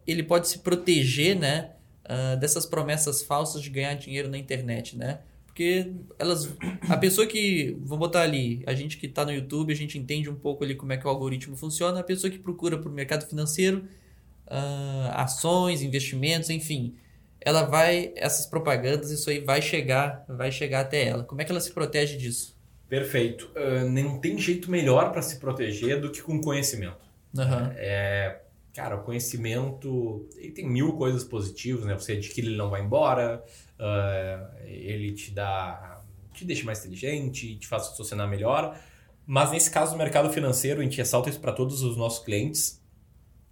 ele 0.07 0.23
pode 0.23 0.49
se 0.49 0.59
proteger, 0.59 1.39
né, 1.39 1.71
uh, 2.05 2.39
dessas 2.39 2.67
promessas 2.67 3.23
falsas 3.23 3.63
de 3.63 3.71
ganhar 3.71 3.95
dinheiro 3.95 4.29
na 4.29 4.39
internet, 4.39 4.97
né? 4.97 5.21
Porque 5.47 5.93
elas, 6.19 6.49
a 6.89 6.97
pessoa 6.97 7.27
que, 7.27 7.77
vamos 7.81 7.99
botar 7.99 8.23
ali, 8.23 8.63
a 8.67 8.75
gente 8.75 8.97
que 8.97 9.07
está 9.07 9.25
no 9.25 9.33
YouTube, 9.33 9.71
a 9.71 9.77
gente 9.77 9.99
entende 9.99 10.31
um 10.31 10.35
pouco 10.35 10.65
ali 10.65 10.75
como 10.75 10.93
é 10.95 10.97
que 10.97 11.07
o 11.07 11.11
algoritmo 11.11 11.55
funciona, 11.57 12.01
a 12.01 12.03
pessoa 12.03 12.31
que 12.31 12.39
procura 12.39 12.79
para 12.79 12.89
o 12.89 12.93
mercado 12.93 13.27
financeiro, 13.27 13.85
uh, 14.47 15.11
ações, 15.13 15.83
investimentos, 15.83 16.49
enfim, 16.49 16.95
ela 17.45 17.65
vai 17.65 18.13
essas 18.17 18.47
propagandas 18.47 19.11
isso 19.11 19.29
aí 19.31 19.41
vai 19.41 19.61
chegar 19.61 20.25
vai 20.29 20.51
chegar 20.51 20.81
até 20.81 21.07
ela. 21.07 21.25
Como 21.25 21.41
é 21.41 21.45
que 21.45 21.51
ela 21.51 21.61
se 21.61 21.73
protege 21.73 22.17
disso? 22.17 22.57
Perfeito. 22.89 23.51
Uh, 23.57 23.89
não 23.89 24.19
tem 24.19 24.39
jeito 24.39 24.71
melhor 24.71 25.13
para 25.13 25.23
se 25.23 25.39
proteger 25.39 26.01
do 26.01 26.11
que 26.11 26.23
com 26.23 26.41
conhecimento. 26.41 27.11
Uhum. 27.35 27.73
é 27.77 28.41
cara 28.75 28.97
o 28.97 29.03
conhecimento 29.03 30.27
ele 30.37 30.51
tem 30.51 30.67
mil 30.67 30.95
coisas 30.95 31.23
positivas 31.25 31.85
né? 31.85 31.95
Você 31.95 32.13
adquire 32.13 32.47
ele 32.47 32.57
não 32.57 32.71
vai 32.71 32.83
embora 32.83 33.43
uh, 33.79 34.67
ele 34.67 35.13
te 35.13 35.31
dá 35.31 36.01
te 36.33 36.45
deixa 36.45 36.65
mais 36.65 36.79
inteligente 36.81 37.57
te 37.57 37.67
faz 37.67 37.89
funcionar 37.97 38.27
melhor. 38.27 38.79
Mas 39.27 39.51
nesse 39.51 39.71
caso 39.71 39.93
do 39.93 39.99
mercado 39.99 40.33
financeiro 40.33 40.81
a 40.81 40.83
gente 40.83 40.97
ressalta 40.97 41.31
isso 41.31 41.41
para 41.41 41.53
todos 41.53 41.83
os 41.83 41.97
nossos 41.97 42.25
clientes 42.25 42.83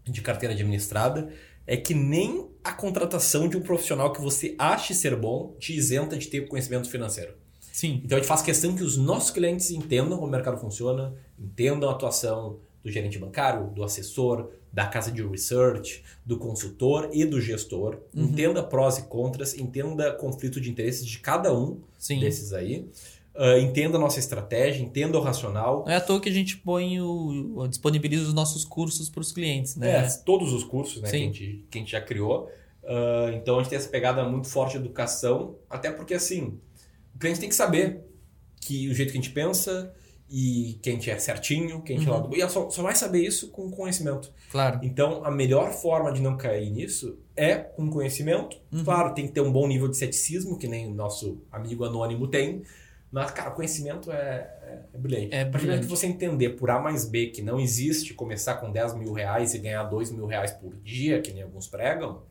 de 0.05 0.21
carteira 0.23 0.55
administrada 0.55 1.33
é 1.71 1.77
que 1.77 1.95
nem 1.95 2.49
a 2.65 2.73
contratação 2.73 3.49
de 3.49 3.57
um 3.57 3.61
profissional 3.63 4.13
que 4.13 4.21
você 4.21 4.57
ache 4.59 4.93
ser 4.93 5.15
bom 5.15 5.55
te 5.61 5.73
isenta 5.73 6.19
de 6.19 6.27
ter 6.27 6.49
conhecimento 6.49 6.91
financeiro. 6.91 7.33
Sim. 7.61 8.03
Então 8.05 8.19
a 8.19 8.21
gente 8.21 8.29
faz 8.29 8.43
questão 8.43 8.75
que 8.75 8.83
os 8.83 8.97
nossos 8.97 9.31
clientes 9.31 9.71
entendam 9.71 10.19
como 10.19 10.27
o 10.27 10.31
mercado 10.31 10.59
funciona, 10.59 11.15
entendam 11.39 11.89
a 11.89 11.93
atuação 11.93 12.59
do 12.83 12.91
gerente 12.91 13.21
bancário, 13.21 13.71
do 13.71 13.85
assessor, 13.85 14.51
da 14.73 14.85
casa 14.89 15.13
de 15.13 15.23
research, 15.25 16.03
do 16.27 16.37
consultor 16.39 17.09
e 17.13 17.25
do 17.25 17.41
gestor, 17.41 18.01
uhum. 18.13 18.25
entenda 18.25 18.65
prós 18.65 18.99
e 18.99 19.03
contras, 19.03 19.57
entenda 19.57 20.13
conflito 20.13 20.61
de 20.61 20.69
interesses 20.69 21.07
de 21.07 21.21
cada 21.21 21.55
um 21.55 21.79
Sim. 21.97 22.19
desses 22.19 22.53
aí. 22.53 22.89
Uh, 23.41 23.59
entenda 23.59 23.97
a 23.97 24.01
nossa 24.01 24.19
estratégia, 24.19 24.83
entenda 24.83 25.17
o 25.19 25.23
racional. 25.23 25.85
Não 25.87 25.93
é 25.93 25.97
à 25.97 26.01
toa 26.01 26.21
que 26.21 26.29
a 26.29 26.33
gente 26.33 26.59
põe 26.59 27.01
o, 27.01 27.67
disponibiliza 27.67 28.25
os 28.25 28.35
nossos 28.35 28.67
cursos 28.67 29.09
para 29.09 29.23
os 29.23 29.33
clientes, 29.33 29.77
né? 29.77 30.05
É, 30.05 30.09
todos 30.27 30.53
os 30.53 30.63
cursos 30.63 31.01
né, 31.01 31.09
que, 31.09 31.17
a 31.17 31.19
gente, 31.19 31.65
que 31.71 31.79
a 31.79 31.81
gente 31.81 31.91
já 31.91 32.03
criou. 32.03 32.51
Uh, 32.85 33.33
então 33.35 33.55
a 33.55 33.63
gente 33.63 33.71
tem 33.71 33.79
essa 33.79 33.89
pegada 33.89 34.23
muito 34.29 34.47
forte 34.47 34.73
de 34.73 34.85
educação, 34.85 35.57
até 35.71 35.91
porque 35.91 36.13
assim, 36.13 36.61
o 37.15 37.19
cliente 37.19 37.41
tem 37.41 37.49
que 37.49 37.55
saber 37.55 38.03
que 38.61 38.91
o 38.91 38.95
jeito 38.95 39.11
que 39.11 39.17
a 39.17 39.23
gente 39.23 39.33
pensa 39.33 39.91
e 40.29 40.79
que 40.83 40.91
a 40.91 40.93
gente 40.93 41.11
é 41.11 41.19
certinho, 41.19 41.81
que 41.81 41.95
a 41.95 41.97
gente 41.97 42.07
uhum. 42.07 42.15
é 42.15 42.19
lado. 42.19 42.37
E 42.37 42.43
ela 42.43 42.51
só, 42.51 42.69
só 42.69 42.83
vai 42.83 42.95
saber 42.95 43.27
isso 43.27 43.49
com 43.49 43.71
conhecimento. 43.71 44.31
Claro. 44.51 44.81
Então 44.83 45.25
a 45.25 45.31
melhor 45.31 45.73
forma 45.73 46.13
de 46.13 46.21
não 46.21 46.37
cair 46.37 46.69
nisso 46.69 47.19
é 47.35 47.57
com 47.57 47.89
conhecimento. 47.89 48.59
Uhum. 48.71 48.85
Claro, 48.85 49.15
tem 49.15 49.27
que 49.27 49.33
ter 49.33 49.41
um 49.41 49.51
bom 49.51 49.67
nível 49.67 49.89
de 49.89 49.97
ceticismo, 49.97 50.59
que 50.59 50.69
nem 50.69 50.87
o 50.87 50.95
nosso 50.95 51.41
amigo 51.51 51.85
anônimo 51.85 52.29
tem 52.29 52.63
mas, 53.11 53.31
cara, 53.33 53.51
conhecimento 53.51 54.13
é, 54.13 54.17
é, 54.63 54.79
é 54.95 54.99
brilhante. 54.99 55.35
É 55.35 55.45
brilhante. 55.45 55.83
que 55.83 55.91
você 55.91 56.07
entender 56.07 56.51
por 56.51 56.71
A 56.71 56.79
mais 56.79 57.05
B 57.05 57.27
que 57.27 57.43
não 57.43 57.59
existe 57.59 58.15
começar 58.15 58.55
com 58.55 58.71
10 58.71 58.95
mil 58.95 59.13
reais 59.13 59.53
e 59.55 59.59
ganhar 59.59 59.83
2 59.85 60.13
mil 60.13 60.27
reais 60.27 60.53
por 60.53 60.77
dia, 60.77 61.21
que 61.21 61.33
nem 61.33 61.43
alguns 61.43 61.67
pregam, 61.67 62.23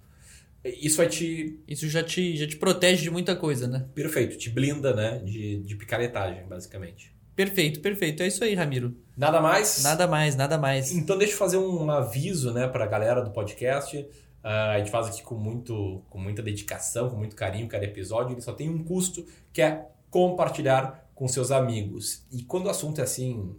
isso 0.63 0.97
vai 0.97 1.07
te. 1.07 1.59
Isso 1.67 1.87
já 1.87 2.03
te, 2.03 2.35
já 2.35 2.47
te 2.47 2.57
protege 2.57 3.03
de 3.03 3.09
muita 3.09 3.35
coisa, 3.35 3.67
né? 3.67 3.85
Perfeito, 3.93 4.37
te 4.37 4.49
blinda, 4.49 4.93
né? 4.93 5.19
De, 5.19 5.57
de 5.59 5.75
picaretagem, 5.75 6.45
basicamente. 6.47 7.13
Perfeito, 7.35 7.79
perfeito. 7.79 8.21
É 8.21 8.27
isso 8.27 8.43
aí, 8.43 8.53
Ramiro. 8.53 8.95
Nada 9.15 9.39
mais? 9.39 9.81
Nada 9.81 10.07
mais, 10.07 10.35
nada 10.35 10.57
mais. 10.57 10.91
Então 10.91 11.17
deixa 11.17 11.33
eu 11.33 11.37
fazer 11.37 11.57
um 11.57 11.89
aviso, 11.89 12.53
né, 12.53 12.67
pra 12.67 12.85
galera 12.85 13.21
do 13.21 13.31
podcast. 13.31 13.97
Uh, 13.97 14.07
a 14.43 14.77
gente 14.77 14.91
faz 14.91 15.07
aqui 15.07 15.21
com, 15.21 15.35
muito, 15.35 16.01
com 16.09 16.17
muita 16.17 16.41
dedicação, 16.41 17.09
com 17.09 17.15
muito 17.15 17.35
carinho 17.35 17.67
cada 17.67 17.85
episódio. 17.85 18.33
Ele 18.33 18.41
só 18.41 18.51
tem 18.51 18.69
um 18.69 18.83
custo, 18.83 19.25
que 19.53 19.61
é 19.61 19.85
compartilhar 20.09 21.09
com 21.15 21.27
seus 21.27 21.51
amigos. 21.51 22.25
E 22.31 22.43
quando 22.43 22.67
o 22.67 22.69
assunto 22.69 22.99
é 22.99 23.03
assim, 23.03 23.55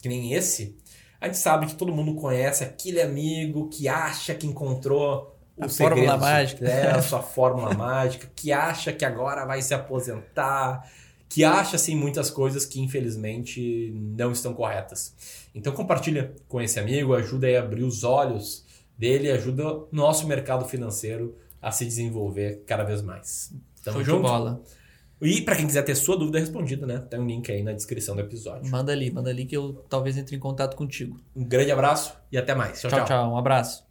que 0.00 0.08
nem 0.08 0.32
esse, 0.32 0.76
a 1.20 1.26
gente 1.26 1.38
sabe 1.38 1.66
que 1.66 1.74
todo 1.74 1.92
mundo 1.92 2.14
conhece 2.14 2.64
aquele 2.64 3.00
amigo 3.00 3.68
que 3.68 3.88
acha 3.88 4.34
que 4.34 4.46
encontrou 4.46 5.36
o 5.56 5.64
a 5.64 5.68
fórmula 5.68 6.16
mágica, 6.16 6.66
é, 6.66 6.90
a 6.90 7.02
sua 7.02 7.22
fórmula 7.22 7.74
mágica, 7.76 8.30
que 8.34 8.52
acha 8.52 8.92
que 8.92 9.04
agora 9.04 9.44
vai 9.44 9.60
se 9.60 9.74
aposentar, 9.74 10.90
que 11.28 11.44
acha 11.44 11.76
assim 11.76 11.94
muitas 11.94 12.30
coisas 12.30 12.64
que 12.64 12.80
infelizmente 12.80 13.92
não 13.94 14.32
estão 14.32 14.54
corretas. 14.54 15.14
Então 15.54 15.72
compartilha 15.72 16.34
com 16.48 16.60
esse 16.60 16.80
amigo, 16.80 17.14
ajuda 17.14 17.46
a 17.46 17.60
abrir 17.60 17.84
os 17.84 18.02
olhos 18.02 18.64
dele, 18.98 19.30
ajuda 19.30 19.68
o 19.68 19.88
nosso 19.92 20.26
mercado 20.26 20.64
financeiro 20.64 21.36
a 21.62 21.70
se 21.70 21.84
desenvolver 21.84 22.64
cada 22.66 22.82
vez 22.82 23.02
mais. 23.02 23.52
Tamo 23.84 23.98
Show 23.98 24.02
de 24.02 24.10
junto? 24.10 24.22
bola. 24.22 24.62
E 25.20 25.42
para 25.42 25.56
quem 25.56 25.66
quiser 25.66 25.82
ter 25.82 25.94
sua 25.94 26.16
dúvida 26.16 26.38
respondida, 26.38 26.86
né? 26.86 26.98
Tem 26.98 27.20
um 27.20 27.26
link 27.26 27.50
aí 27.52 27.62
na 27.62 27.72
descrição 27.72 28.14
do 28.14 28.22
episódio. 28.22 28.70
Manda 28.70 28.92
ali, 28.92 29.10
manda 29.10 29.28
ali 29.28 29.44
que 29.44 29.56
eu 29.56 29.84
talvez 29.88 30.16
entre 30.16 30.34
em 30.34 30.38
contato 30.38 30.76
contigo. 30.76 31.20
Um 31.36 31.44
grande 31.44 31.70
abraço 31.70 32.16
e 32.32 32.38
até 32.38 32.54
mais. 32.54 32.80
tchau. 32.80 33.04
tchau. 33.04 33.32
Um 33.32 33.36
abraço. 33.36 33.89